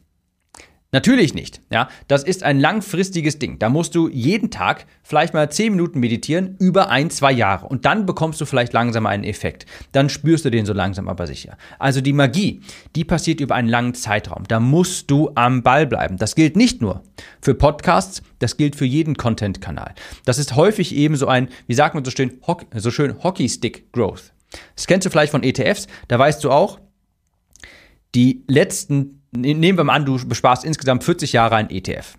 Natürlich 0.91 1.35
nicht. 1.35 1.61
Ja, 1.69 1.87
das 2.07 2.23
ist 2.23 2.41
ein 2.41 2.59
langfristiges 2.59 3.37
Ding. 3.37 3.59
Da 3.59 3.69
musst 3.69 3.93
du 3.93 4.09
jeden 4.09 4.49
Tag 4.49 4.87
vielleicht 5.03 5.35
mal 5.35 5.51
10 5.51 5.73
Minuten 5.73 5.99
meditieren 5.99 6.55
über 6.57 6.89
ein, 6.89 7.11
zwei 7.11 7.31
Jahre. 7.31 7.67
Und 7.67 7.85
dann 7.85 8.07
bekommst 8.07 8.41
du 8.41 8.45
vielleicht 8.45 8.73
langsam 8.73 9.05
einen 9.05 9.23
Effekt. 9.23 9.67
Dann 9.91 10.09
spürst 10.09 10.45
du 10.45 10.49
den 10.49 10.65
so 10.65 10.73
langsam 10.73 11.07
aber 11.07 11.27
sicher. 11.27 11.57
Also 11.77 12.01
die 12.01 12.13
Magie, 12.13 12.61
die 12.95 13.03
passiert 13.03 13.39
über 13.39 13.53
einen 13.53 13.67
langen 13.67 13.93
Zeitraum. 13.93 14.45
Da 14.47 14.59
musst 14.59 15.11
du 15.11 15.29
am 15.35 15.61
Ball 15.61 15.85
bleiben. 15.85 16.17
Das 16.17 16.33
gilt 16.33 16.55
nicht 16.55 16.81
nur 16.81 17.03
für 17.39 17.53
Podcasts, 17.53 18.23
das 18.39 18.57
gilt 18.57 18.75
für 18.75 18.85
jeden 18.85 19.15
Content-Kanal. 19.15 19.93
Das 20.25 20.39
ist 20.39 20.55
häufig 20.55 20.95
eben 20.95 21.15
so 21.15 21.27
ein, 21.27 21.49
wie 21.67 21.75
sagt 21.75 21.93
man 21.93 22.03
so 22.03 22.09
schön, 22.09 22.39
Hock, 22.47 22.65
so 22.73 22.89
schön 22.89 23.23
Hockey-Stick-Growth. 23.23 24.33
Das 24.75 24.87
kennst 24.87 25.05
du 25.05 25.11
vielleicht 25.11 25.31
von 25.31 25.43
ETFs. 25.43 25.85
Da 26.07 26.17
weißt 26.17 26.43
du 26.43 26.49
auch, 26.49 26.79
die 28.15 28.43
letzten 28.47 29.18
nehmen 29.31 29.77
wir 29.77 29.83
mal 29.83 29.93
an, 29.93 30.05
du 30.05 30.17
besparst 30.27 30.65
insgesamt 30.65 31.03
40 31.03 31.33
Jahre 31.33 31.55
ein 31.55 31.69
ETF. 31.69 32.15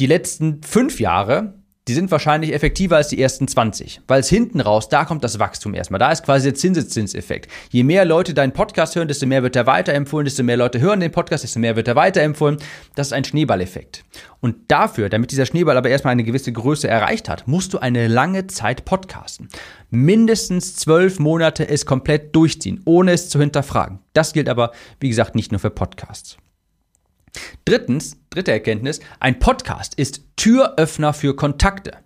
Die 0.00 0.06
letzten 0.06 0.62
fünf 0.62 1.00
Jahre, 1.00 1.54
die 1.88 1.94
sind 1.94 2.10
wahrscheinlich 2.10 2.52
effektiver 2.52 2.96
als 2.96 3.08
die 3.08 3.20
ersten 3.20 3.46
20, 3.46 4.00
weil 4.08 4.18
es 4.20 4.28
hinten 4.28 4.60
raus, 4.60 4.88
da 4.88 5.04
kommt 5.04 5.22
das 5.22 5.38
Wachstum 5.38 5.72
erstmal. 5.72 6.00
Da 6.00 6.10
ist 6.10 6.24
quasi 6.24 6.48
der 6.48 6.54
Zinseszinseffekt. 6.56 7.48
Je 7.70 7.84
mehr 7.84 8.04
Leute 8.04 8.34
deinen 8.34 8.52
Podcast 8.52 8.96
hören, 8.96 9.06
desto 9.06 9.26
mehr 9.26 9.44
wird 9.44 9.54
er 9.54 9.66
weiterempfohlen, 9.66 10.24
desto 10.24 10.42
mehr 10.42 10.56
Leute 10.56 10.80
hören 10.80 10.98
den 10.98 11.12
Podcast, 11.12 11.44
desto 11.44 11.60
mehr 11.60 11.76
wird 11.76 11.86
er 11.86 11.94
weiterempfohlen. 11.94 12.58
Das 12.96 13.08
ist 13.08 13.12
ein 13.12 13.24
Schneeballeffekt. 13.24 14.04
Und 14.40 14.56
dafür, 14.68 15.08
damit 15.08 15.30
dieser 15.30 15.46
Schneeball 15.46 15.76
aber 15.76 15.88
erstmal 15.88 16.12
eine 16.12 16.24
gewisse 16.24 16.52
Größe 16.52 16.88
erreicht 16.88 17.28
hat, 17.28 17.46
musst 17.46 17.72
du 17.72 17.78
eine 17.78 18.08
lange 18.08 18.48
Zeit 18.48 18.84
podcasten. 18.84 19.48
Mindestens 19.90 20.74
zwölf 20.74 21.20
Monate 21.20 21.68
es 21.68 21.86
komplett 21.86 22.34
durchziehen, 22.34 22.80
ohne 22.84 23.12
es 23.12 23.28
zu 23.28 23.38
hinterfragen. 23.38 24.00
Das 24.12 24.32
gilt 24.32 24.48
aber, 24.48 24.72
wie 24.98 25.08
gesagt, 25.08 25.36
nicht 25.36 25.52
nur 25.52 25.60
für 25.60 25.70
Podcasts. 25.70 26.36
Drittens, 27.64 28.16
dritte 28.36 28.52
Erkenntnis, 28.52 29.00
ein 29.18 29.38
Podcast 29.38 29.94
ist 29.94 30.20
Türöffner 30.36 31.14
für 31.14 31.34
Kontakte. 31.34 31.96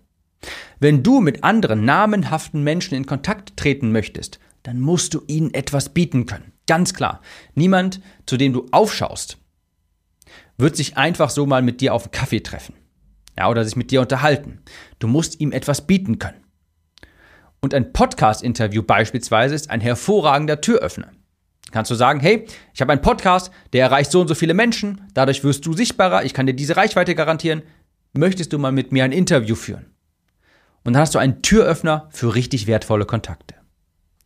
Wenn 0.79 1.03
du 1.03 1.19
mit 1.19 1.43
anderen 1.43 1.83
namenhaften 1.83 2.63
Menschen 2.63 2.95
in 2.95 3.05
Kontakt 3.05 3.57
treten 3.57 3.91
möchtest, 3.91 4.39
dann 4.63 4.79
musst 4.79 5.13
du 5.13 5.23
ihnen 5.27 5.53
etwas 5.53 5.89
bieten 5.89 6.25
können. 6.27 6.53
Ganz 6.67 6.93
klar. 6.93 7.21
Niemand, 7.53 7.99
zu 8.25 8.37
dem 8.37 8.53
du 8.53 8.65
aufschaust, 8.71 9.39
wird 10.57 10.77
sich 10.77 10.95
einfach 10.95 11.29
so 11.29 11.45
mal 11.45 11.61
mit 11.61 11.81
dir 11.81 11.93
auf 11.93 12.03
einen 12.03 12.11
Kaffee 12.11 12.39
treffen. 12.39 12.75
Ja, 13.37 13.49
oder 13.49 13.65
sich 13.65 13.75
mit 13.75 13.91
dir 13.91 13.99
unterhalten. 13.99 14.61
Du 14.99 15.09
musst 15.09 15.41
ihm 15.41 15.51
etwas 15.51 15.85
bieten 15.85 16.17
können. 16.17 16.45
Und 17.59 17.73
ein 17.73 17.91
Podcast-Interview 17.91 18.83
beispielsweise 18.83 19.53
ist 19.53 19.69
ein 19.69 19.81
hervorragender 19.81 20.61
Türöffner 20.61 21.11
kannst 21.71 21.91
du 21.91 21.95
sagen, 21.95 22.19
hey, 22.19 22.45
ich 22.73 22.81
habe 22.81 22.91
einen 22.91 23.01
Podcast, 23.01 23.51
der 23.73 23.85
erreicht 23.85 24.11
so 24.11 24.21
und 24.21 24.27
so 24.27 24.35
viele 24.35 24.53
Menschen, 24.53 25.01
dadurch 25.13 25.43
wirst 25.43 25.65
du 25.65 25.73
sichtbarer, 25.73 26.23
ich 26.23 26.33
kann 26.33 26.45
dir 26.45 26.53
diese 26.53 26.77
Reichweite 26.77 27.15
garantieren. 27.15 27.63
Möchtest 28.13 28.53
du 28.53 28.59
mal 28.59 28.71
mit 28.71 28.91
mir 28.91 29.03
ein 29.03 29.11
Interview 29.11 29.55
führen? 29.55 29.85
Und 30.83 30.93
dann 30.93 31.01
hast 31.01 31.15
du 31.15 31.19
einen 31.19 31.41
Türöffner 31.41 32.09
für 32.11 32.35
richtig 32.35 32.67
wertvolle 32.67 33.05
Kontakte. 33.05 33.55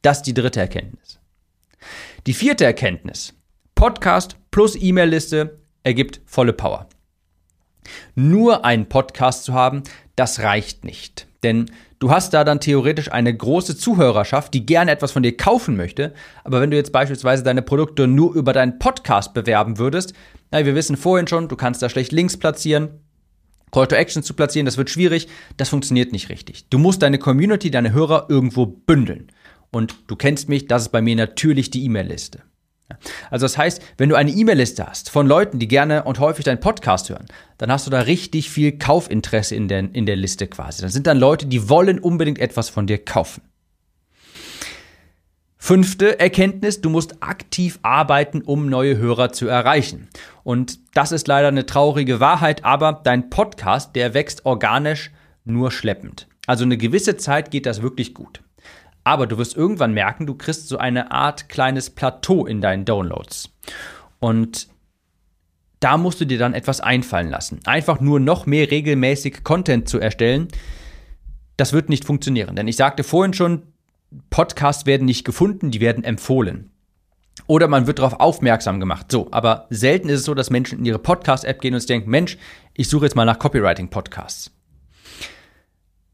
Das 0.01 0.17
ist 0.17 0.23
die 0.23 0.33
dritte 0.33 0.59
Erkenntnis. 0.59 1.19
Die 2.25 2.33
vierte 2.33 2.65
Erkenntnis. 2.65 3.33
Podcast 3.75 4.37
plus 4.51 4.75
E-Mail-Liste 4.75 5.59
ergibt 5.83 6.21
volle 6.25 6.53
Power. 6.53 6.87
Nur 8.15 8.65
einen 8.65 8.87
Podcast 8.87 9.43
zu 9.43 9.53
haben, 9.53 9.83
das 10.15 10.39
reicht 10.39 10.85
nicht. 10.85 11.27
Denn 11.43 11.69
Du 11.99 12.11
hast 12.11 12.33
da 12.33 12.43
dann 12.43 12.59
theoretisch 12.59 13.11
eine 13.11 13.35
große 13.35 13.77
Zuhörerschaft, 13.77 14.53
die 14.53 14.65
gerne 14.65 14.91
etwas 14.91 15.11
von 15.11 15.23
dir 15.23 15.37
kaufen 15.37 15.77
möchte. 15.77 16.13
Aber 16.43 16.59
wenn 16.59 16.71
du 16.71 16.77
jetzt 16.77 16.91
beispielsweise 16.91 17.43
deine 17.43 17.61
Produkte 17.61 18.07
nur 18.07 18.33
über 18.35 18.51
deinen 18.51 18.79
Podcast 18.79 19.33
bewerben 19.33 19.77
würdest, 19.77 20.13
na, 20.51 20.65
wir 20.65 20.75
wissen 20.75 20.97
vorhin 20.97 21.27
schon, 21.27 21.47
du 21.47 21.55
kannst 21.55 21.81
da 21.81 21.89
schlecht 21.89 22.11
Links 22.11 22.37
platzieren. 22.37 22.89
Call 23.71 23.87
to 23.87 23.95
Action 23.95 24.23
zu 24.23 24.33
platzieren, 24.33 24.65
das 24.65 24.77
wird 24.77 24.89
schwierig, 24.89 25.27
das 25.57 25.69
funktioniert 25.69 26.11
nicht 26.11 26.29
richtig. 26.29 26.69
Du 26.69 26.77
musst 26.77 27.01
deine 27.01 27.19
Community, 27.19 27.71
deine 27.71 27.93
Hörer 27.93 28.27
irgendwo 28.29 28.65
bündeln. 28.65 29.31
Und 29.71 29.95
du 30.07 30.15
kennst 30.15 30.47
mich, 30.47 30.67
das 30.67 30.83
ist 30.83 30.89
bei 30.89 31.01
mir 31.01 31.15
natürlich 31.15 31.71
die 31.71 31.83
E-Mail-Liste. 31.83 32.43
Also 33.29 33.45
das 33.45 33.57
heißt, 33.57 33.81
wenn 33.97 34.09
du 34.09 34.15
eine 34.15 34.31
E-Mail-Liste 34.31 34.85
hast 34.85 35.09
von 35.09 35.27
Leuten, 35.27 35.59
die 35.59 35.67
gerne 35.67 36.03
und 36.03 36.19
häufig 36.19 36.45
deinen 36.45 36.59
Podcast 36.59 37.09
hören, 37.09 37.25
dann 37.57 37.71
hast 37.71 37.87
du 37.87 37.91
da 37.91 38.01
richtig 38.01 38.49
viel 38.49 38.77
Kaufinteresse 38.77 39.55
in 39.55 39.67
der, 39.67 39.93
in 39.93 40.05
der 40.05 40.15
Liste 40.15 40.47
quasi. 40.47 40.81
Dann 40.81 40.91
sind 40.91 41.07
dann 41.07 41.17
Leute, 41.17 41.45
die 41.45 41.69
wollen 41.69 41.99
unbedingt 41.99 42.39
etwas 42.39 42.69
von 42.69 42.87
dir 42.87 43.03
kaufen. 43.03 43.41
Fünfte 45.57 46.19
Erkenntnis, 46.19 46.81
du 46.81 46.91
musst 46.91 47.23
aktiv 47.23 47.79
arbeiten, 47.81 48.43
um 48.43 48.69
neue 48.69 48.97
Hörer 48.97 49.31
zu 49.31 49.47
erreichen. 49.47 50.09
Und 50.43 50.77
das 50.93 51.11
ist 51.11 51.27
leider 51.27 51.47
eine 51.47 51.65
traurige 51.65 52.19
Wahrheit, 52.19 52.63
aber 52.63 53.01
dein 53.03 53.31
Podcast, 53.31 53.95
der 53.95 54.13
wächst 54.13 54.45
organisch 54.45 55.09
nur 55.43 55.71
schleppend. 55.71 56.27
Also 56.45 56.65
eine 56.65 56.77
gewisse 56.77 57.17
Zeit 57.17 57.49
geht 57.49 57.65
das 57.65 57.81
wirklich 57.81 58.13
gut. 58.13 58.41
Aber 59.05 59.27
du 59.27 59.37
wirst 59.37 59.55
irgendwann 59.55 59.93
merken, 59.93 60.25
du 60.25 60.35
kriegst 60.35 60.67
so 60.67 60.77
eine 60.77 61.11
Art 61.11 61.47
kleines 61.47 61.91
Plateau 61.91 62.45
in 62.45 62.59
deinen 62.59 62.83
Downloads. 62.83 63.51
Und 64.19 64.67
da 65.79 65.97
musst 65.97 66.19
du 66.19 66.25
dir 66.25 66.39
dann 66.39 66.55
etwas 66.55 66.81
einfallen 66.81 67.29
lassen. 67.29 67.59
Einfach 67.65 68.01
nur 68.01 68.19
noch 68.19 68.47
mehr 68.47 68.71
regelmäßig 68.71 69.43
Content 69.43 69.87
zu 69.87 69.99
erstellen, 69.99 70.47
das 71.55 71.71
wird 71.71 71.87
nicht 71.87 72.03
funktionieren. 72.03 72.55
Denn 72.55 72.67
ich 72.67 72.75
sagte 72.75 73.03
vorhin 73.03 73.33
schon, 73.33 73.61
Podcasts 74.31 74.87
werden 74.87 75.05
nicht 75.05 75.23
gefunden, 75.23 75.69
die 75.69 75.81
werden 75.81 76.03
empfohlen. 76.03 76.71
Oder 77.45 77.67
man 77.67 77.85
wird 77.85 77.99
darauf 77.99 78.19
aufmerksam 78.19 78.79
gemacht. 78.79 79.11
So, 79.11 79.27
aber 79.29 79.67
selten 79.69 80.09
ist 80.09 80.21
es 80.21 80.25
so, 80.25 80.33
dass 80.33 80.49
Menschen 80.49 80.79
in 80.79 80.85
ihre 80.85 80.99
Podcast-App 80.99 81.61
gehen 81.61 81.75
und 81.75 81.89
denken, 81.89 82.09
Mensch, 82.09 82.37
ich 82.73 82.89
suche 82.89 83.05
jetzt 83.05 83.15
mal 83.15 83.25
nach 83.25 83.37
Copywriting-Podcasts. 83.37 84.54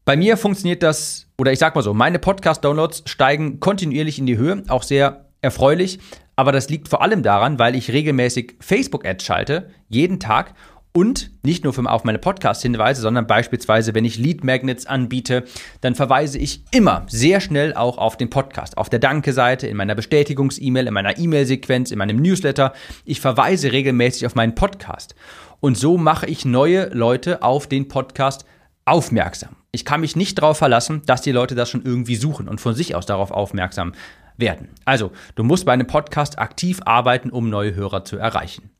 Bei 0.04 0.16
mir 0.16 0.36
funktioniert 0.36 0.82
das, 0.82 1.28
oder 1.38 1.52
ich 1.52 1.60
sag 1.60 1.76
mal 1.76 1.82
so, 1.82 1.94
meine 1.94 2.18
Podcast-Downloads 2.18 3.04
steigen 3.06 3.60
kontinuierlich 3.60 4.18
in 4.18 4.26
die 4.26 4.36
Höhe, 4.36 4.64
auch 4.66 4.82
sehr 4.82 5.26
erfreulich. 5.42 6.00
Aber 6.34 6.50
das 6.50 6.68
liegt 6.68 6.88
vor 6.88 7.02
allem 7.02 7.22
daran, 7.22 7.60
weil 7.60 7.76
ich 7.76 7.92
regelmäßig 7.92 8.56
Facebook-Ads 8.58 9.24
schalte, 9.24 9.70
jeden 9.88 10.18
Tag 10.18 10.54
und 10.92 11.30
nicht 11.44 11.62
nur 11.62 11.72
auf 11.90 12.04
meine 12.04 12.18
Podcasts 12.18 12.64
hinweise, 12.64 13.00
sondern 13.00 13.28
beispielsweise, 13.28 13.94
wenn 13.94 14.04
ich 14.04 14.18
Lead 14.18 14.42
Magnets 14.42 14.86
anbiete, 14.86 15.44
dann 15.80 15.94
verweise 15.94 16.36
ich 16.36 16.64
immer 16.72 17.06
sehr 17.08 17.40
schnell 17.40 17.72
auch 17.72 17.96
auf 17.96 18.16
den 18.16 18.28
Podcast. 18.28 18.78
Auf 18.78 18.90
der 18.90 18.98
Danke-Seite, 18.98 19.68
in 19.68 19.76
meiner 19.76 19.94
Bestätigungs-E-Mail, 19.94 20.88
in 20.88 20.94
meiner 20.94 21.16
E-Mail-Sequenz, 21.16 21.92
in 21.92 21.98
meinem 21.98 22.16
Newsletter. 22.16 22.72
Ich 23.04 23.20
verweise 23.20 23.70
regelmäßig 23.70 24.26
auf 24.26 24.34
meinen 24.34 24.56
Podcast. 24.56 25.14
Und 25.60 25.78
so 25.78 25.96
mache 25.96 26.26
ich 26.26 26.44
neue 26.44 26.88
Leute 26.92 27.42
auf 27.42 27.68
den 27.68 27.86
Podcast 27.86 28.44
aufmerksam. 28.84 29.56
Ich 29.70 29.84
kann 29.84 30.00
mich 30.00 30.16
nicht 30.16 30.38
darauf 30.38 30.58
verlassen, 30.58 31.02
dass 31.06 31.22
die 31.22 31.32
Leute 31.32 31.54
das 31.54 31.70
schon 31.70 31.84
irgendwie 31.84 32.16
suchen 32.16 32.48
und 32.48 32.60
von 32.60 32.74
sich 32.74 32.94
aus 32.94 33.06
darauf 33.06 33.30
aufmerksam 33.30 33.92
werden. 34.36 34.68
Also, 34.84 35.12
du 35.34 35.44
musst 35.44 35.64
bei 35.64 35.72
einem 35.72 35.86
Podcast 35.86 36.38
aktiv 36.38 36.80
arbeiten, 36.84 37.30
um 37.30 37.48
neue 37.48 37.74
Hörer 37.74 38.04
zu 38.04 38.16
erreichen. 38.16 38.70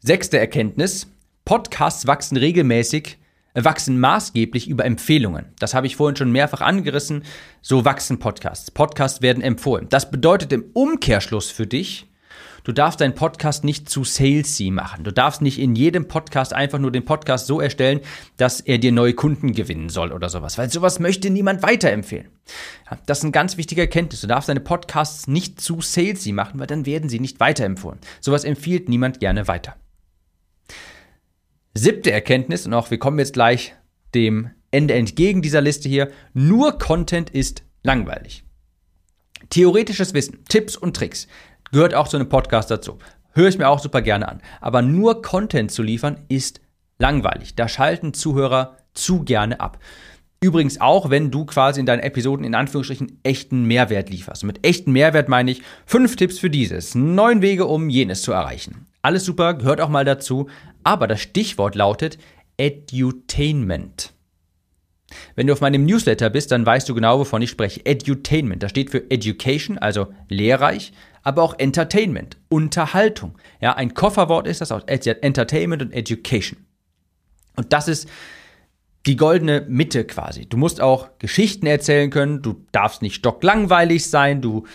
Sechste 0.00 0.38
Erkenntnis. 0.38 1.06
Podcasts 1.44 2.06
wachsen 2.06 2.36
regelmäßig, 2.36 3.18
äh, 3.54 3.64
wachsen 3.64 3.98
maßgeblich 4.00 4.68
über 4.68 4.84
Empfehlungen. 4.84 5.46
Das 5.58 5.72
habe 5.74 5.86
ich 5.86 5.96
vorhin 5.96 6.16
schon 6.16 6.32
mehrfach 6.32 6.60
angerissen. 6.60 7.24
So 7.62 7.84
wachsen 7.84 8.18
Podcasts. 8.18 8.70
Podcasts 8.70 9.22
werden 9.22 9.42
empfohlen. 9.42 9.88
Das 9.88 10.10
bedeutet 10.10 10.52
im 10.52 10.64
Umkehrschluss 10.74 11.50
für 11.50 11.66
dich, 11.66 12.06
Du 12.64 12.72
darfst 12.72 13.02
deinen 13.02 13.14
Podcast 13.14 13.62
nicht 13.62 13.90
zu 13.90 14.04
salesy 14.04 14.70
machen. 14.70 15.04
Du 15.04 15.12
darfst 15.12 15.42
nicht 15.42 15.58
in 15.58 15.76
jedem 15.76 16.08
Podcast 16.08 16.54
einfach 16.54 16.78
nur 16.78 16.90
den 16.90 17.04
Podcast 17.04 17.46
so 17.46 17.60
erstellen, 17.60 18.00
dass 18.38 18.60
er 18.60 18.78
dir 18.78 18.90
neue 18.90 19.12
Kunden 19.12 19.52
gewinnen 19.52 19.90
soll 19.90 20.12
oder 20.12 20.30
sowas, 20.30 20.56
weil 20.56 20.70
sowas 20.70 20.98
möchte 20.98 21.28
niemand 21.28 21.62
weiterempfehlen. 21.62 22.30
Das 23.04 23.18
ist 23.18 23.24
ein 23.24 23.32
ganz 23.32 23.58
wichtiger 23.58 23.82
Erkenntnis. 23.82 24.22
Du 24.22 24.26
darfst 24.26 24.48
deine 24.48 24.60
Podcasts 24.60 25.28
nicht 25.28 25.60
zu 25.60 25.82
salesy 25.82 26.32
machen, 26.32 26.58
weil 26.58 26.66
dann 26.66 26.86
werden 26.86 27.10
sie 27.10 27.20
nicht 27.20 27.38
weiterempfohlen. 27.38 27.98
Sowas 28.20 28.44
empfiehlt 28.44 28.88
niemand 28.88 29.20
gerne 29.20 29.46
weiter. 29.46 29.76
Siebte 31.74 32.12
Erkenntnis, 32.12 32.64
und 32.66 32.72
auch 32.72 32.90
wir 32.90 32.98
kommen 32.98 33.18
jetzt 33.18 33.34
gleich 33.34 33.74
dem 34.14 34.50
Ende 34.70 34.94
entgegen 34.94 35.42
dieser 35.42 35.60
Liste 35.60 35.88
hier, 35.88 36.10
nur 36.32 36.78
Content 36.78 37.28
ist 37.28 37.62
langweilig. 37.82 38.42
Theoretisches 39.50 40.14
Wissen, 40.14 40.44
Tipps 40.48 40.76
und 40.76 40.96
Tricks 40.96 41.28
Gehört 41.74 41.94
auch 41.94 42.06
zu 42.06 42.16
einem 42.16 42.28
Podcast 42.28 42.70
dazu. 42.70 43.00
Höre 43.32 43.48
ich 43.48 43.58
mir 43.58 43.68
auch 43.68 43.80
super 43.80 44.00
gerne 44.00 44.28
an. 44.28 44.40
Aber 44.60 44.80
nur 44.80 45.22
Content 45.22 45.72
zu 45.72 45.82
liefern 45.82 46.18
ist 46.28 46.60
langweilig. 47.00 47.56
Da 47.56 47.66
schalten 47.66 48.14
Zuhörer 48.14 48.76
zu 48.92 49.24
gerne 49.24 49.58
ab. 49.58 49.80
Übrigens 50.40 50.80
auch, 50.80 51.10
wenn 51.10 51.32
du 51.32 51.44
quasi 51.44 51.80
in 51.80 51.86
deinen 51.86 52.04
Episoden 52.04 52.46
in 52.46 52.54
Anführungsstrichen 52.54 53.18
echten 53.24 53.64
Mehrwert 53.64 54.08
lieferst. 54.08 54.44
mit 54.44 54.64
echten 54.64 54.92
Mehrwert 54.92 55.28
meine 55.28 55.50
ich 55.50 55.62
fünf 55.84 56.14
Tipps 56.14 56.38
für 56.38 56.48
dieses, 56.48 56.94
neun 56.94 57.42
Wege, 57.42 57.66
um 57.66 57.88
jenes 57.88 58.22
zu 58.22 58.30
erreichen. 58.30 58.86
Alles 59.02 59.24
super, 59.24 59.54
gehört 59.54 59.80
auch 59.80 59.88
mal 59.88 60.04
dazu. 60.04 60.48
Aber 60.84 61.08
das 61.08 61.22
Stichwort 61.22 61.74
lautet 61.74 62.18
Edutainment. 62.56 64.12
Wenn 65.34 65.48
du 65.48 65.52
auf 65.52 65.60
meinem 65.60 65.86
Newsletter 65.86 66.30
bist, 66.30 66.52
dann 66.52 66.64
weißt 66.64 66.88
du 66.88 66.94
genau, 66.94 67.18
wovon 67.18 67.42
ich 67.42 67.50
spreche. 67.50 67.84
Edutainment. 67.84 68.62
Das 68.62 68.70
steht 68.70 68.90
für 68.90 69.10
Education, 69.10 69.76
also 69.78 70.06
lehrreich, 70.28 70.92
aber 71.24 71.42
auch 71.42 71.58
Entertainment, 71.58 72.36
Unterhaltung. 72.48 73.36
Ja, 73.60 73.74
ein 73.74 73.94
Kofferwort 73.94 74.46
ist 74.46 74.60
das 74.60 74.70
auch 74.70 74.82
Entertainment 74.86 75.82
und 75.82 75.92
Education. 75.92 76.64
Und 77.56 77.72
das 77.72 77.88
ist 77.88 78.08
die 79.06 79.16
goldene 79.16 79.66
Mitte 79.68 80.04
quasi. 80.04 80.46
Du 80.46 80.56
musst 80.56 80.80
auch 80.80 81.18
Geschichten 81.18 81.66
erzählen 81.66 82.10
können, 82.10 82.42
du 82.42 82.64
darfst 82.72 83.02
nicht 83.02 83.16
stocklangweilig 83.16 84.08
sein, 84.08 84.40
du 84.40 84.66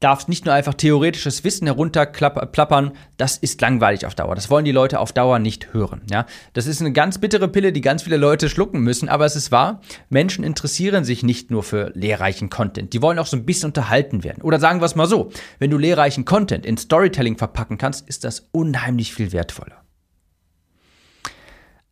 darfst 0.00 0.28
nicht 0.28 0.46
nur 0.46 0.54
einfach 0.54 0.74
theoretisches 0.74 1.44
Wissen 1.44 1.66
herunterplappern, 1.66 2.92
das 3.18 3.36
ist 3.36 3.60
langweilig 3.60 4.06
auf 4.06 4.14
Dauer. 4.14 4.34
Das 4.34 4.50
wollen 4.50 4.64
die 4.64 4.72
Leute 4.72 4.98
auf 4.98 5.12
Dauer 5.12 5.38
nicht 5.38 5.72
hören. 5.72 6.02
Ja? 6.10 6.26
Das 6.54 6.66
ist 6.66 6.80
eine 6.80 6.92
ganz 6.92 7.18
bittere 7.18 7.48
Pille, 7.48 7.72
die 7.72 7.82
ganz 7.82 8.02
viele 8.02 8.16
Leute 8.16 8.48
schlucken 8.48 8.80
müssen, 8.80 9.08
aber 9.08 9.26
es 9.26 9.36
ist 9.36 9.52
wahr, 9.52 9.82
Menschen 10.08 10.42
interessieren 10.42 11.04
sich 11.04 11.22
nicht 11.22 11.50
nur 11.50 11.62
für 11.62 11.92
lehrreichen 11.94 12.48
Content, 12.48 12.94
die 12.94 13.02
wollen 13.02 13.18
auch 13.18 13.26
so 13.26 13.36
ein 13.36 13.44
bisschen 13.44 13.68
unterhalten 13.68 14.24
werden. 14.24 14.42
Oder 14.42 14.58
sagen 14.58 14.80
wir 14.80 14.86
es 14.86 14.96
mal 14.96 15.06
so, 15.06 15.30
wenn 15.58 15.70
du 15.70 15.78
lehrreichen 15.78 16.24
Content 16.24 16.64
in 16.64 16.78
Storytelling 16.78 17.36
verpacken 17.36 17.76
kannst, 17.76 18.08
ist 18.08 18.24
das 18.24 18.48
unheimlich 18.52 19.14
viel 19.14 19.32
wertvoller. 19.32 19.84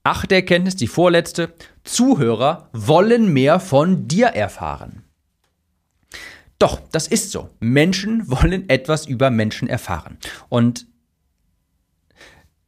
Achte 0.02 0.36
Erkenntnis, 0.36 0.76
die 0.76 0.86
vorletzte, 0.86 1.52
Zuhörer 1.84 2.70
wollen 2.72 3.30
mehr 3.30 3.60
von 3.60 4.08
dir 4.08 4.28
erfahren. 4.28 5.04
Doch, 6.58 6.80
das 6.90 7.06
ist 7.06 7.30
so. 7.30 7.50
Menschen 7.60 8.30
wollen 8.30 8.68
etwas 8.68 9.06
über 9.06 9.30
Menschen 9.30 9.68
erfahren. 9.68 10.18
Und 10.48 10.86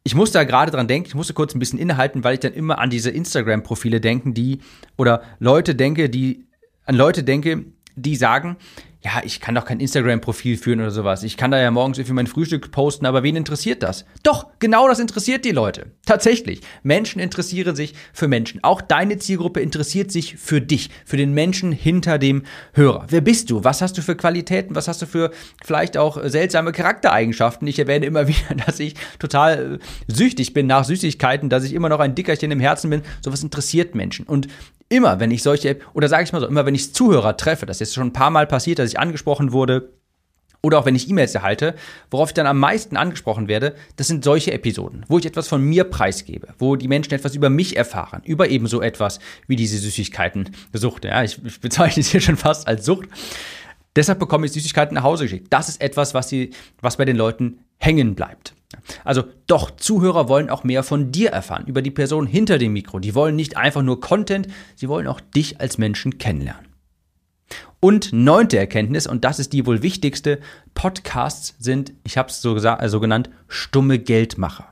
ich 0.02 0.14
musste 0.14 0.38
da 0.38 0.44
gerade 0.44 0.70
dran 0.70 0.88
denken, 0.88 1.08
ich 1.08 1.14
musste 1.14 1.34
kurz 1.34 1.54
ein 1.54 1.58
bisschen 1.58 1.78
innehalten, 1.78 2.24
weil 2.24 2.34
ich 2.34 2.40
dann 2.40 2.54
immer 2.54 2.78
an 2.78 2.90
diese 2.90 3.10
Instagram-Profile 3.10 4.00
denken, 4.00 4.32
die, 4.32 4.60
oder 4.96 5.22
Leute 5.38 5.74
denke, 5.74 6.08
die, 6.08 6.46
an 6.86 6.94
Leute 6.94 7.22
denke, 7.22 7.66
die 7.96 8.16
sagen, 8.16 8.56
ja, 9.02 9.22
ich 9.24 9.40
kann 9.40 9.54
doch 9.54 9.64
kein 9.64 9.80
Instagram-Profil 9.80 10.58
führen 10.58 10.80
oder 10.80 10.90
sowas. 10.90 11.22
Ich 11.22 11.38
kann 11.38 11.50
da 11.50 11.58
ja 11.58 11.70
morgens 11.70 11.96
irgendwie 11.96 12.12
mein 12.12 12.26
Frühstück 12.26 12.70
posten, 12.70 13.06
aber 13.06 13.22
wen 13.22 13.34
interessiert 13.34 13.82
das? 13.82 14.04
Doch, 14.22 14.48
genau 14.58 14.88
das 14.88 14.98
interessiert 14.98 15.46
die 15.46 15.52
Leute. 15.52 15.92
Tatsächlich. 16.04 16.60
Menschen 16.82 17.18
interessieren 17.18 17.74
sich 17.74 17.94
für 18.12 18.28
Menschen. 18.28 18.62
Auch 18.62 18.82
deine 18.82 19.16
Zielgruppe 19.16 19.60
interessiert 19.60 20.12
sich 20.12 20.36
für 20.36 20.60
dich, 20.60 20.90
für 21.06 21.16
den 21.16 21.32
Menschen 21.32 21.72
hinter 21.72 22.18
dem 22.18 22.42
Hörer. 22.74 23.06
Wer 23.08 23.22
bist 23.22 23.50
du? 23.50 23.64
Was 23.64 23.80
hast 23.80 23.96
du 23.96 24.02
für 24.02 24.16
Qualitäten? 24.16 24.74
Was 24.74 24.86
hast 24.86 25.00
du 25.00 25.06
für 25.06 25.30
vielleicht 25.64 25.96
auch 25.96 26.22
seltsame 26.22 26.72
Charaktereigenschaften? 26.72 27.66
Ich 27.68 27.78
erwähne 27.78 28.04
immer 28.04 28.28
wieder, 28.28 28.54
dass 28.66 28.80
ich 28.80 28.96
total 29.18 29.76
äh, 29.76 30.12
süchtig 30.12 30.52
bin 30.52 30.66
nach 30.66 30.84
Süßigkeiten, 30.84 31.48
dass 31.48 31.64
ich 31.64 31.72
immer 31.72 31.88
noch 31.88 32.00
ein 32.00 32.14
Dickerchen 32.14 32.50
im 32.50 32.60
Herzen 32.60 32.90
bin. 32.90 33.00
Sowas 33.22 33.42
interessiert 33.42 33.94
Menschen. 33.94 34.26
Und 34.26 34.48
immer, 34.90 35.20
wenn 35.20 35.30
ich 35.30 35.42
solche, 35.42 35.78
oder 35.94 36.08
sage 36.08 36.24
ich 36.24 36.32
mal 36.32 36.40
so, 36.40 36.46
immer 36.46 36.66
wenn 36.66 36.74
ich 36.74 36.92
Zuhörer 36.92 37.38
treffe, 37.38 37.64
das 37.64 37.80
ist 37.80 37.94
schon 37.94 38.08
ein 38.08 38.12
paar 38.12 38.30
Mal 38.30 38.46
passiert, 38.46 38.78
dass 38.78 38.90
ich 38.90 38.98
angesprochen 38.98 39.52
wurde, 39.52 39.94
oder 40.62 40.78
auch 40.78 40.84
wenn 40.84 40.94
ich 40.94 41.08
E-Mails 41.08 41.34
erhalte, 41.34 41.74
worauf 42.10 42.30
ich 42.30 42.34
dann 42.34 42.46
am 42.46 42.58
meisten 42.58 42.98
angesprochen 42.98 43.48
werde, 43.48 43.74
das 43.96 44.08
sind 44.08 44.24
solche 44.24 44.52
Episoden, 44.52 45.06
wo 45.08 45.18
ich 45.18 45.24
etwas 45.24 45.48
von 45.48 45.62
mir 45.62 45.84
preisgebe, 45.84 46.48
wo 46.58 46.76
die 46.76 46.88
Menschen 46.88 47.14
etwas 47.14 47.34
über 47.34 47.48
mich 47.48 47.78
erfahren, 47.78 48.20
über 48.24 48.48
eben 48.48 48.66
so 48.66 48.82
etwas 48.82 49.20
wie 49.46 49.56
diese 49.56 49.78
Süßigkeiten-Sucht. 49.78 51.06
Ja, 51.06 51.22
ich, 51.22 51.42
ich 51.42 51.60
bezeichne 51.60 52.02
es 52.02 52.08
hier 52.08 52.20
schon 52.20 52.36
fast 52.36 52.68
als 52.68 52.84
Sucht. 52.84 53.08
Deshalb 53.96 54.18
bekomme 54.18 54.46
ich 54.46 54.52
Süßigkeiten 54.52 54.94
nach 54.94 55.02
Hause 55.02 55.24
geschickt. 55.24 55.46
Das 55.50 55.68
ist 55.68 55.80
etwas, 55.80 56.12
was, 56.12 56.28
die, 56.28 56.50
was 56.82 56.98
bei 56.98 57.06
den 57.06 57.16
Leuten 57.16 57.60
hängen 57.78 58.14
bleibt. 58.14 58.54
Also 59.04 59.24
doch, 59.46 59.70
Zuhörer 59.72 60.28
wollen 60.28 60.50
auch 60.50 60.64
mehr 60.64 60.82
von 60.82 61.10
dir 61.10 61.30
erfahren, 61.30 61.66
über 61.66 61.82
die 61.82 61.90
Person 61.90 62.26
hinter 62.26 62.58
dem 62.58 62.72
Mikro. 62.72 62.98
Die 62.98 63.14
wollen 63.14 63.36
nicht 63.36 63.56
einfach 63.56 63.82
nur 63.82 64.00
Content, 64.00 64.48
sie 64.76 64.88
wollen 64.88 65.06
auch 65.06 65.20
dich 65.20 65.60
als 65.60 65.78
Menschen 65.78 66.18
kennenlernen. 66.18 66.66
Und 67.80 68.12
neunte 68.12 68.58
Erkenntnis, 68.58 69.06
und 69.06 69.24
das 69.24 69.38
ist 69.38 69.52
die 69.52 69.66
wohl 69.66 69.82
wichtigste, 69.82 70.38
Podcasts 70.74 71.56
sind, 71.58 71.92
ich 72.04 72.18
habe 72.18 72.28
es 72.28 72.42
so, 72.42 72.54
gesagt, 72.54 72.88
so 72.88 73.00
genannt, 73.00 73.30
stumme 73.48 73.98
Geldmacher. 73.98 74.68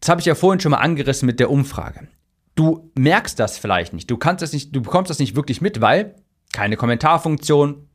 Das 0.00 0.08
habe 0.10 0.20
ich 0.20 0.26
ja 0.26 0.34
vorhin 0.34 0.60
schon 0.60 0.72
mal 0.72 0.78
angerissen 0.78 1.26
mit 1.26 1.40
der 1.40 1.50
Umfrage. 1.50 2.08
Du 2.56 2.90
merkst 2.94 3.38
das 3.38 3.58
vielleicht 3.58 3.92
nicht, 3.92 4.10
du 4.10 4.16
kannst 4.16 4.42
das 4.42 4.52
nicht, 4.52 4.74
du 4.74 4.82
bekommst 4.82 5.10
das 5.10 5.18
nicht 5.18 5.36
wirklich 5.36 5.60
mit, 5.60 5.80
weil 5.80 6.16
keine 6.52 6.76
Kommentarfunktion, 6.76 7.88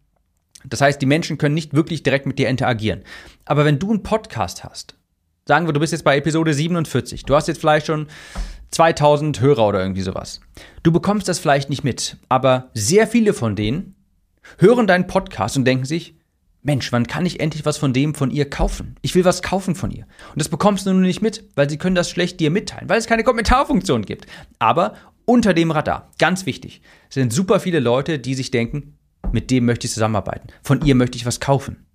das 0.66 0.82
heißt, 0.82 1.02
die 1.02 1.06
Menschen 1.06 1.38
können 1.38 1.56
nicht 1.56 1.74
wirklich 1.74 2.04
direkt 2.04 2.26
mit 2.26 2.40
dir 2.40 2.50
interagieren. 2.50 3.04
Aber 3.46 3.66
wenn 3.66 3.80
du 3.80 3.90
einen 3.90 4.04
Podcast 4.04 4.64
hast, 4.64 4.96
sagen 5.48 5.68
wir, 5.68 5.74
du 5.74 5.80
bist 5.80 5.92
jetzt 5.92 6.04
bei 6.04 6.18
Episode 6.18 6.54
47, 6.54 7.24
du 7.24 7.36
hast 7.36 7.48
jetzt 7.48 7.60
vielleicht 7.60 7.88
schon 7.88 8.08
2000 8.72 9.42
Hörer 9.42 9.68
oder 9.68 9.82
irgendwie 9.82 10.02
sowas. 10.02 10.40
Du 10.84 10.92
bekommst 10.92 11.28
das 11.28 11.40
vielleicht 11.40 11.70
nicht 11.70 11.84
mit, 11.84 12.18
aber 12.30 12.70
sehr 12.74 13.08
viele 13.08 13.34
von 13.34 13.56
denen 13.56 13.96
hören 14.58 14.88
deinen 14.88 15.08
Podcast 15.08 15.58
und 15.58 15.66
denken 15.66 15.86
sich, 15.86 16.16
Mensch, 16.64 16.92
wann 16.92 17.08
kann 17.08 17.26
ich 17.26 17.40
endlich 17.40 17.66
was 17.66 17.78
von 17.78 17.92
dem 17.92 18.14
von 18.14 18.30
ihr 18.30 18.48
kaufen? 18.50 18.96
Ich 19.02 19.16
will 19.16 19.26
was 19.26 19.42
kaufen 19.42 19.74
von 19.74 19.90
ihr. 19.90 20.06
Und 20.30 20.40
das 20.40 20.50
bekommst 20.50 20.86
du 20.86 20.94
nun 20.94 21.02
nicht 21.02 21.22
mit, 21.22 21.44
weil 21.56 21.70
sie 21.70 21.78
können 21.78 21.96
das 21.96 22.10
schlecht 22.10 22.40
dir 22.40 22.52
mitteilen, 22.52 22.88
weil 22.88 23.00
es 23.00 23.08
keine 23.08 23.24
Kommentarfunktion 23.24 24.04
gibt. 24.04 24.28
Aber 24.60 24.94
unter 25.26 25.54
dem 25.56 25.72
Radar, 25.72 26.12
ganz 26.20 26.46
wichtig, 26.46 26.82
sind 27.10 27.34
super 27.34 27.60
viele 27.60 27.80
Leute, 27.80 28.20
die 28.20 28.36
sich 28.36 28.52
denken, 28.52 28.98
mit 29.32 29.52
dem 29.52 29.66
möchte 29.66 29.88
ich 29.88 29.94
zusammenarbeiten. 29.94 30.48
Von 30.64 30.82
ihr 30.86 30.96
möchte 30.96 31.18
ich 31.18 31.26
was 31.26 31.40
kaufen. 31.40 31.86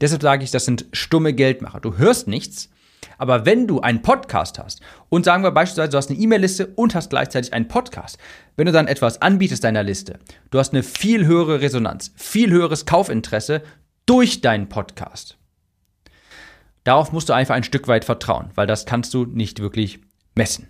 Deshalb 0.00 0.22
sage 0.22 0.44
ich, 0.44 0.50
das 0.50 0.64
sind 0.64 0.86
stumme 0.92 1.32
Geldmacher. 1.32 1.80
Du 1.80 1.96
hörst 1.96 2.28
nichts, 2.28 2.68
aber 3.16 3.46
wenn 3.46 3.66
du 3.66 3.80
einen 3.80 4.02
Podcast 4.02 4.58
hast 4.58 4.80
und 5.08 5.24
sagen 5.24 5.42
wir 5.42 5.50
beispielsweise, 5.50 5.90
du 5.90 5.96
hast 5.96 6.10
eine 6.10 6.18
E-Mail-Liste 6.18 6.66
und 6.66 6.94
hast 6.94 7.10
gleichzeitig 7.10 7.52
einen 7.52 7.68
Podcast, 7.68 8.18
wenn 8.56 8.66
du 8.66 8.72
dann 8.72 8.88
etwas 8.88 9.22
anbietest 9.22 9.64
deiner 9.64 9.82
Liste, 9.82 10.18
du 10.50 10.58
hast 10.58 10.72
eine 10.72 10.82
viel 10.82 11.26
höhere 11.26 11.60
Resonanz, 11.60 12.12
viel 12.16 12.50
höheres 12.50 12.86
Kaufinteresse 12.86 13.62
durch 14.06 14.40
deinen 14.40 14.68
Podcast. 14.68 15.36
Darauf 16.84 17.12
musst 17.12 17.28
du 17.28 17.34
einfach 17.34 17.54
ein 17.54 17.64
Stück 17.64 17.88
weit 17.88 18.04
vertrauen, 18.04 18.50
weil 18.54 18.66
das 18.66 18.86
kannst 18.86 19.12
du 19.14 19.26
nicht 19.26 19.60
wirklich 19.60 20.00
messen. 20.34 20.68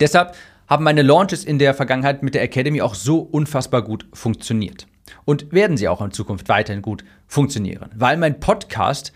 Deshalb 0.00 0.34
haben 0.66 0.84
meine 0.84 1.02
Launches 1.02 1.44
in 1.44 1.58
der 1.58 1.74
Vergangenheit 1.74 2.22
mit 2.22 2.34
der 2.34 2.42
Academy 2.42 2.80
auch 2.82 2.94
so 2.94 3.18
unfassbar 3.18 3.82
gut 3.82 4.06
funktioniert. 4.12 4.86
Und 5.24 5.52
werden 5.52 5.76
sie 5.76 5.88
auch 5.88 6.00
in 6.00 6.10
Zukunft 6.10 6.48
weiterhin 6.48 6.82
gut 6.82 7.04
funktionieren, 7.26 7.90
weil 7.94 8.16
mein 8.16 8.40
Podcast 8.40 9.12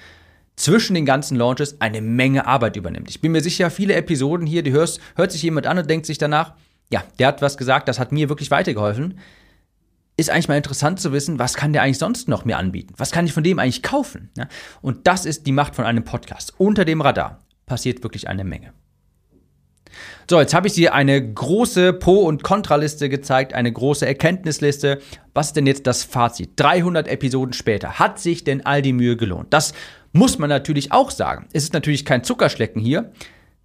zwischen 0.56 0.94
den 0.94 1.06
ganzen 1.06 1.36
Launches 1.36 1.80
eine 1.80 2.00
Menge 2.00 2.46
Arbeit 2.46 2.76
übernimmt. 2.76 3.08
Ich 3.08 3.20
bin 3.20 3.32
mir 3.32 3.40
sicher, 3.40 3.70
viele 3.70 3.94
Episoden 3.94 4.46
hier, 4.46 4.62
die 4.62 4.72
hörst, 4.72 5.00
hört 5.16 5.32
sich 5.32 5.42
jemand 5.42 5.66
an 5.66 5.78
und 5.78 5.88
denkt 5.88 6.06
sich 6.06 6.18
danach, 6.18 6.54
ja, 6.92 7.02
der 7.18 7.28
hat 7.28 7.42
was 7.42 7.56
gesagt, 7.56 7.88
das 7.88 7.98
hat 7.98 8.12
mir 8.12 8.28
wirklich 8.28 8.50
weitergeholfen. 8.50 9.18
Ist 10.16 10.28
eigentlich 10.28 10.48
mal 10.48 10.56
interessant 10.56 11.00
zu 11.00 11.12
wissen, 11.12 11.38
was 11.38 11.54
kann 11.54 11.72
der 11.72 11.82
eigentlich 11.82 11.98
sonst 11.98 12.28
noch 12.28 12.44
mir 12.44 12.58
anbieten? 12.58 12.92
Was 12.98 13.10
kann 13.10 13.24
ich 13.24 13.32
von 13.32 13.42
dem 13.42 13.58
eigentlich 13.58 13.82
kaufen? 13.82 14.30
Und 14.82 15.06
das 15.06 15.24
ist 15.24 15.46
die 15.46 15.52
Macht 15.52 15.74
von 15.74 15.86
einem 15.86 16.04
Podcast. 16.04 16.52
Unter 16.58 16.84
dem 16.84 17.00
Radar 17.00 17.38
passiert 17.64 18.02
wirklich 18.02 18.28
eine 18.28 18.44
Menge. 18.44 18.74
So, 20.28 20.40
jetzt 20.40 20.54
habe 20.54 20.66
ich 20.66 20.74
dir 20.74 20.94
eine 20.94 21.32
große 21.32 21.92
Pro- 21.92 22.26
und 22.26 22.42
Kontraliste 22.42 23.08
gezeigt, 23.08 23.54
eine 23.54 23.72
große 23.72 24.06
Erkenntnisliste. 24.06 25.00
Was 25.34 25.48
ist 25.48 25.56
denn 25.56 25.66
jetzt 25.66 25.86
das 25.86 26.04
Fazit? 26.04 26.50
300 26.56 27.08
Episoden 27.08 27.52
später. 27.52 27.98
Hat 27.98 28.18
sich 28.18 28.44
denn 28.44 28.64
all 28.64 28.82
die 28.82 28.92
Mühe 28.92 29.16
gelohnt? 29.16 29.52
Das 29.52 29.72
muss 30.12 30.38
man 30.38 30.48
natürlich 30.48 30.92
auch 30.92 31.10
sagen. 31.10 31.46
Es 31.52 31.64
ist 31.64 31.72
natürlich 31.72 32.04
kein 32.04 32.24
Zuckerschlecken 32.24 32.82
hier. 32.82 33.12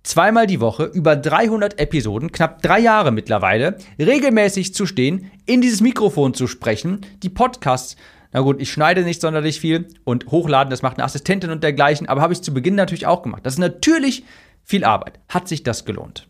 Zweimal 0.03 0.45
die 0.45 0.59
Woche, 0.59 0.83
über 0.83 1.15
300 1.15 1.79
Episoden, 1.79 2.31
knapp 2.31 2.61
drei 2.61 2.79
Jahre 2.79 3.11
mittlerweile, 3.11 3.77
regelmäßig 3.97 4.75
zu 4.75 4.85
stehen, 4.85 5.31
in 5.47 5.61
dieses 5.61 5.81
Mikrofon 5.81 6.35
zu 6.35 6.45
sprechen, 6.45 7.01
die 7.23 7.29
Podcasts 7.29 7.95
na 8.35 8.41
gut, 8.41 8.61
ich 8.61 8.69
schneide 8.69 9.03
nicht 9.03 9.21
sonderlich 9.21 9.61
viel 9.61 9.87
und 10.03 10.29
hochladen, 10.29 10.69
das 10.69 10.81
macht 10.81 10.97
eine 10.97 11.05
Assistentin 11.05 11.51
und 11.51 11.63
dergleichen, 11.63 12.09
aber 12.09 12.21
habe 12.21 12.33
ich 12.33 12.41
zu 12.41 12.53
Beginn 12.53 12.75
natürlich 12.75 13.07
auch 13.07 13.21
gemacht. 13.21 13.45
Das 13.45 13.53
ist 13.53 13.59
natürlich 13.59 14.25
viel 14.65 14.83
Arbeit. 14.83 15.19
Hat 15.29 15.47
sich 15.47 15.63
das 15.63 15.85
gelohnt? 15.85 16.27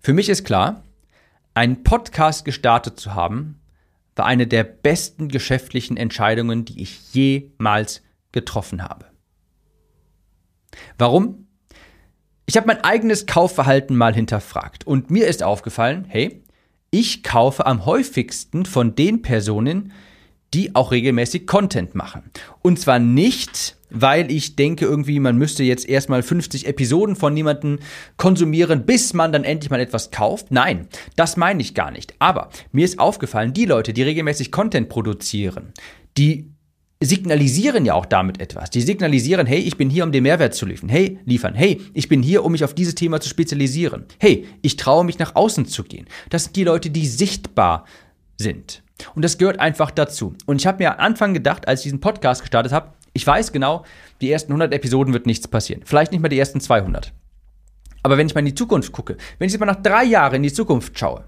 Für 0.00 0.12
mich 0.12 0.28
ist 0.28 0.44
klar, 0.44 0.84
einen 1.54 1.82
Podcast 1.82 2.44
gestartet 2.44 3.00
zu 3.00 3.14
haben, 3.14 3.60
war 4.14 4.26
eine 4.26 4.46
der 4.46 4.64
besten 4.64 5.28
geschäftlichen 5.28 5.96
Entscheidungen, 5.96 6.64
die 6.64 6.82
ich 6.82 7.14
jemals 7.14 8.02
getroffen 8.30 8.82
habe. 8.82 9.06
Warum? 10.98 11.46
Ich 12.46 12.56
habe 12.56 12.66
mein 12.66 12.84
eigenes 12.84 13.26
Kaufverhalten 13.26 13.96
mal 13.96 14.14
hinterfragt 14.14 14.86
und 14.86 15.10
mir 15.10 15.26
ist 15.26 15.42
aufgefallen, 15.42 16.04
hey, 16.08 16.42
ich 16.90 17.22
kaufe 17.22 17.64
am 17.64 17.86
häufigsten 17.86 18.66
von 18.66 18.94
den 18.94 19.22
Personen, 19.22 19.92
die 20.52 20.74
auch 20.74 20.90
regelmäßig 20.90 21.46
Content 21.46 21.94
machen. 21.94 22.30
Und 22.60 22.78
zwar 22.78 22.98
nicht, 22.98 23.78
weil 23.92 24.30
ich 24.30 24.56
denke 24.56 24.84
irgendwie, 24.84 25.20
man 25.20 25.36
müsste 25.36 25.62
jetzt 25.62 25.88
erstmal 25.88 26.22
50 26.22 26.66
Episoden 26.66 27.16
von 27.16 27.36
jemandem 27.36 27.78
konsumieren, 28.16 28.84
bis 28.86 29.14
man 29.14 29.32
dann 29.32 29.44
endlich 29.44 29.70
mal 29.70 29.80
etwas 29.80 30.10
kauft. 30.10 30.50
Nein, 30.50 30.88
das 31.16 31.36
meine 31.36 31.60
ich 31.60 31.74
gar 31.74 31.90
nicht. 31.90 32.14
Aber 32.18 32.50
mir 32.72 32.84
ist 32.84 32.98
aufgefallen, 32.98 33.52
die 33.52 33.66
Leute, 33.66 33.92
die 33.92 34.02
regelmäßig 34.02 34.50
Content 34.50 34.88
produzieren, 34.88 35.72
die 36.16 36.50
signalisieren 37.04 37.84
ja 37.84 37.94
auch 37.94 38.06
damit 38.06 38.40
etwas. 38.40 38.70
Die 38.70 38.80
signalisieren, 38.80 39.46
hey, 39.46 39.58
ich 39.58 39.76
bin 39.76 39.90
hier, 39.90 40.04
um 40.04 40.12
den 40.12 40.22
Mehrwert 40.22 40.54
zu 40.54 40.66
liefern. 40.66 40.88
Hey, 40.88 41.18
liefern. 41.24 41.54
Hey, 41.54 41.80
ich 41.94 42.08
bin 42.08 42.22
hier, 42.22 42.44
um 42.44 42.52
mich 42.52 42.64
auf 42.64 42.74
dieses 42.74 42.94
Thema 42.94 43.20
zu 43.20 43.28
spezialisieren. 43.28 44.04
Hey, 44.18 44.46
ich 44.62 44.76
traue 44.76 45.04
mich 45.04 45.18
nach 45.18 45.34
außen 45.34 45.66
zu 45.66 45.82
gehen. 45.84 46.06
Das 46.30 46.44
sind 46.44 46.56
die 46.56 46.64
Leute, 46.64 46.90
die 46.90 47.06
sichtbar 47.06 47.86
sind. 48.38 48.82
Und 49.14 49.22
das 49.24 49.38
gehört 49.38 49.58
einfach 49.58 49.90
dazu. 49.90 50.34
Und 50.46 50.60
ich 50.60 50.66
habe 50.66 50.82
mir 50.82 50.92
am 50.92 51.04
Anfang 51.04 51.34
gedacht, 51.34 51.66
als 51.66 51.80
ich 51.80 51.84
diesen 51.84 52.00
Podcast 52.00 52.42
gestartet 52.42 52.72
habe, 52.72 52.92
ich 53.12 53.26
weiß 53.26 53.52
genau, 53.52 53.84
die 54.20 54.30
ersten 54.30 54.52
100 54.52 54.72
Episoden 54.72 55.12
wird 55.12 55.26
nichts 55.26 55.48
passieren. 55.48 55.82
Vielleicht 55.84 56.12
nicht 56.12 56.20
mal 56.20 56.28
die 56.28 56.38
ersten 56.38 56.60
200. 56.60 57.12
Aber 58.02 58.18
wenn 58.18 58.26
ich 58.26 58.34
mal 58.34 58.40
in 58.40 58.46
die 58.46 58.54
Zukunft 58.54 58.92
gucke, 58.92 59.16
wenn 59.38 59.46
ich 59.46 59.52
jetzt 59.52 59.60
mal 59.60 59.66
nach 59.66 59.82
drei 59.82 60.04
Jahren 60.04 60.36
in 60.36 60.42
die 60.42 60.52
Zukunft 60.52 60.98
schaue, 60.98 61.24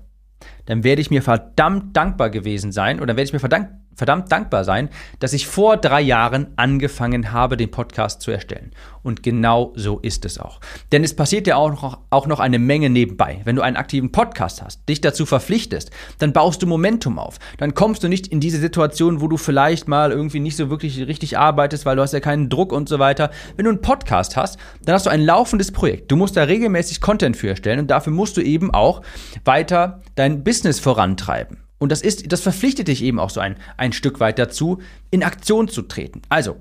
dann 0.66 0.83
werde 0.83 1.01
ich 1.01 1.11
mir 1.11 1.23
verdammt 1.23 1.97
dankbar 1.97 2.31
gewesen 2.31 2.73
sein 2.73 3.01
oder 3.01 3.16
werde 3.16 3.25
ich 3.25 3.33
mir 3.33 3.40
verdammt 3.40 3.70
verdammt 3.96 4.30
dankbar 4.33 4.64
sein, 4.64 4.88
dass 5.20 5.33
ich 5.33 5.46
vor 5.46 5.76
drei 5.76 6.00
Jahren 6.00 6.48
angefangen 6.57 7.33
habe, 7.33 7.57
den 7.57 7.70
Podcast 7.70 8.20
zu 8.20 8.30
erstellen. 8.30 8.72
Und 9.02 9.22
genau 9.22 9.72
so 9.76 9.98
ist 9.98 10.24
es 10.24 10.38
auch. 10.38 10.61
Denn 10.92 11.04
es 11.04 11.14
passiert 11.14 11.46
ja 11.46 11.57
auch 11.57 11.70
noch, 11.70 11.98
auch 12.11 12.26
noch 12.26 12.40
eine 12.40 12.59
Menge 12.59 12.88
nebenbei. 12.88 13.40
Wenn 13.44 13.57
du 13.57 13.62
einen 13.62 13.76
aktiven 13.76 14.12
Podcast 14.12 14.62
hast, 14.62 14.88
dich 14.88 15.00
dazu 15.00 15.26
verpflichtest, 15.26 15.90
dann 16.18 16.33
baust 16.33 16.62
du 16.62 16.66
Momentum 16.66 17.18
auf. 17.18 17.38
Dann 17.59 17.74
kommst 17.74 18.02
du 18.02 18.09
nicht 18.09 18.26
in 18.26 18.40
diese 18.40 18.59
Situation, 18.59 19.20
wo 19.20 19.28
du 19.28 19.37
vielleicht 19.37 19.88
mal 19.88 20.11
irgendwie 20.11 20.40
nicht 20.40 20.57
so 20.57 20.70
wirklich 20.70 21.07
richtig 21.07 21.38
arbeitest, 21.38 21.85
weil 21.85 21.96
du 21.96 22.02
hast 22.02 22.12
ja 22.12 22.20
keinen 22.20 22.48
Druck 22.48 22.72
und 22.72 22.88
so 22.88 22.98
weiter. 22.98 23.30
Wenn 23.57 23.64
du 23.64 23.70
einen 23.70 23.83
Podcast 23.83 24.37
hast, 24.37 24.59
dann 24.85 24.94
hast 24.94 25.07
du 25.07 25.11
ein 25.11 25.22
laufendes 25.22 25.70
Projekt. 25.72 26.11
Du 26.11 26.16
musst 26.16 26.37
da 26.37 26.44
regelmäßig 26.44 27.00
Content 27.00 27.37
für 27.37 27.48
erstellen 27.48 27.80
und 27.80 27.90
dafür 27.90 28.12
musst 28.12 28.37
du 28.37 28.40
eben 28.40 28.72
auch 28.72 29.02
weiter 29.44 30.02
dein 30.14 30.44
Business 30.44 30.80
vorantreiben. 30.80 31.63
Und 31.78 31.92
das 31.92 32.02
ist, 32.02 32.32
das 32.32 32.40
verpflichtet 32.40 32.88
dich 32.88 33.02
eben 33.02 33.18
auch 33.18 33.30
so 33.30 33.40
ein, 33.40 33.56
ein 33.76 33.92
Stück 33.92 34.20
weit 34.20 34.38
dazu, 34.38 34.80
in 35.10 35.22
Aktion 35.22 35.68
zu 35.68 35.82
treten. 35.82 36.22
Also, 36.28 36.56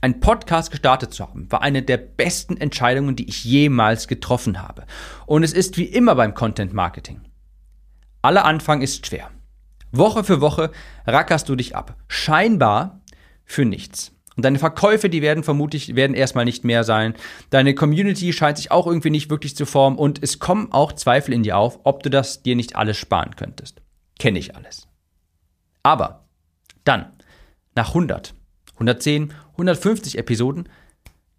ein 0.00 0.20
Podcast 0.20 0.70
gestartet 0.70 1.12
zu 1.12 1.26
haben, 1.26 1.50
war 1.50 1.62
eine 1.62 1.82
der 1.82 1.96
besten 1.96 2.56
Entscheidungen, 2.56 3.14
die 3.14 3.28
ich 3.28 3.44
jemals 3.44 4.08
getroffen 4.08 4.62
habe. 4.62 4.84
Und 5.26 5.42
es 5.42 5.52
ist 5.52 5.76
wie 5.76 5.84
immer 5.84 6.14
beim 6.14 6.34
Content 6.34 6.72
Marketing. 6.72 7.20
Aller 8.22 8.44
Anfang 8.44 8.82
ist 8.82 9.06
schwer. 9.06 9.30
Woche 9.90 10.24
für 10.24 10.40
Woche 10.40 10.70
rackerst 11.06 11.48
du 11.48 11.56
dich 11.56 11.76
ab. 11.76 11.96
Scheinbar 12.08 13.00
für 13.44 13.64
nichts. 13.64 14.12
Und 14.34 14.44
deine 14.46 14.58
Verkäufe, 14.58 15.10
die 15.10 15.20
werden 15.20 15.44
vermutlich, 15.44 15.94
werden 15.94 16.14
erstmal 16.14 16.46
nicht 16.46 16.64
mehr 16.64 16.84
sein. 16.84 17.14
Deine 17.50 17.74
Community 17.74 18.32
scheint 18.32 18.56
sich 18.56 18.70
auch 18.70 18.86
irgendwie 18.86 19.10
nicht 19.10 19.28
wirklich 19.28 19.54
zu 19.54 19.66
formen 19.66 19.98
und 19.98 20.22
es 20.22 20.38
kommen 20.38 20.72
auch 20.72 20.92
Zweifel 20.92 21.34
in 21.34 21.42
dir 21.42 21.58
auf, 21.58 21.80
ob 21.84 22.02
du 22.02 22.08
das 22.08 22.42
dir 22.42 22.56
nicht 22.56 22.76
alles 22.76 22.96
sparen 22.96 23.36
könntest 23.36 23.81
kenne 24.22 24.38
ich 24.38 24.54
alles. 24.54 24.86
Aber 25.82 26.28
dann, 26.84 27.06
nach 27.74 27.88
100, 27.88 28.34
110, 28.74 29.34
150 29.54 30.16
Episoden, 30.16 30.68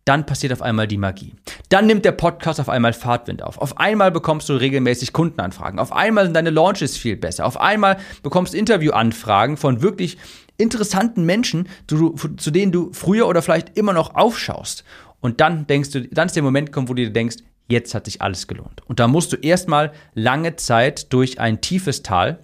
dann 0.04 0.26
passiert 0.26 0.52
auf 0.52 0.62
einmal 0.62 0.86
die 0.86 0.98
Magie. 0.98 1.34
Dann 1.70 1.88
nimmt 1.88 2.04
der 2.04 2.12
Podcast 2.12 2.60
auf 2.60 2.68
einmal 2.68 2.92
Fahrtwind 2.92 3.42
auf. 3.42 3.58
Auf 3.58 3.78
einmal 3.78 4.12
bekommst 4.12 4.50
du 4.50 4.56
regelmäßig 4.56 5.14
Kundenanfragen. 5.14 5.80
Auf 5.80 5.94
einmal 5.94 6.26
sind 6.26 6.34
deine 6.34 6.50
Launches 6.50 6.98
viel 6.98 7.16
besser. 7.16 7.46
Auf 7.46 7.58
einmal 7.58 8.00
bekommst 8.22 8.54
du 8.54 8.58
Interviewanfragen 8.58 9.56
von 9.56 9.82
wirklich 9.82 10.18
interessanten 10.58 11.26
Menschen, 11.26 11.70
zu, 11.88 12.10
zu 12.36 12.52
denen 12.52 12.74
du 12.74 12.92
früher 12.92 13.30
oder 13.30 13.42
vielleicht 13.42 13.78
immer 13.78 13.94
noch 13.94 14.14
aufschaust. 14.14 14.84
Und 15.22 15.40
dann 15.40 15.68
denkst 15.68 15.92
du, 15.92 16.06
dann 16.10 16.26
ist 16.26 16.36
der 16.36 16.44
Moment 16.44 16.74
gekommen, 16.74 16.90
wo 16.90 16.94
du 16.96 17.06
dir 17.06 17.14
denkst, 17.14 17.38
jetzt 17.70 17.96
hat 17.96 18.04
sich 18.04 18.22
alles 18.22 18.48
gelohnt. 18.48 18.82
Und 18.88 19.00
da 19.00 19.08
musst 19.08 19.32
du 19.32 19.38
erstmal 19.38 19.94
lange 20.14 20.58
Zeit 20.58 21.14
durch 21.14 21.40
ein 21.40 21.62
tiefes 21.62 22.04
Tal 22.04 22.43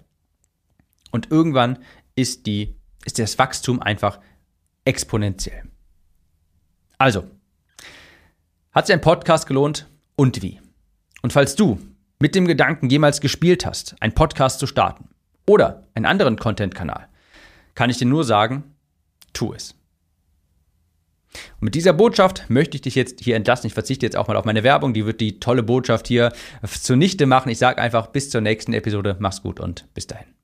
und 1.11 1.31
irgendwann 1.31 1.79
ist, 2.15 2.45
die, 2.45 2.75
ist 3.05 3.19
das 3.19 3.37
Wachstum 3.37 3.81
einfach 3.81 4.19
exponentiell. 4.85 5.63
Also, 6.97 7.25
hat 8.71 8.87
sich 8.87 8.93
ein 8.93 9.01
Podcast 9.01 9.47
gelohnt 9.47 9.87
und 10.15 10.41
wie? 10.41 10.59
Und 11.21 11.33
falls 11.33 11.55
du 11.55 11.79
mit 12.19 12.35
dem 12.35 12.47
Gedanken 12.47 12.89
jemals 12.89 13.21
gespielt 13.21 13.65
hast, 13.65 13.95
einen 14.01 14.13
Podcast 14.13 14.59
zu 14.59 14.67
starten 14.67 15.09
oder 15.47 15.87
einen 15.93 16.05
anderen 16.05 16.37
Content-Kanal, 16.37 17.07
kann 17.75 17.89
ich 17.89 17.97
dir 17.97 18.05
nur 18.05 18.23
sagen, 18.23 18.75
tu 19.33 19.53
es. 19.53 19.75
Und 21.33 21.65
mit 21.65 21.75
dieser 21.75 21.93
Botschaft 21.93 22.49
möchte 22.49 22.75
ich 22.75 22.81
dich 22.81 22.95
jetzt 22.95 23.21
hier 23.21 23.35
entlassen. 23.35 23.67
Ich 23.67 23.73
verzichte 23.73 24.05
jetzt 24.05 24.15
auch 24.15 24.27
mal 24.27 24.37
auf 24.37 24.45
meine 24.45 24.63
Werbung. 24.63 24.93
Die 24.93 25.05
wird 25.05 25.21
die 25.21 25.39
tolle 25.39 25.63
Botschaft 25.63 26.07
hier 26.07 26.33
zunichte 26.65 27.25
machen. 27.25 27.49
Ich 27.49 27.59
sage 27.59 27.81
einfach 27.81 28.07
bis 28.07 28.29
zur 28.29 28.41
nächsten 28.41 28.73
Episode. 28.73 29.15
Mach's 29.19 29.41
gut 29.41 29.59
und 29.59 29.85
bis 29.93 30.07
dahin. 30.07 30.38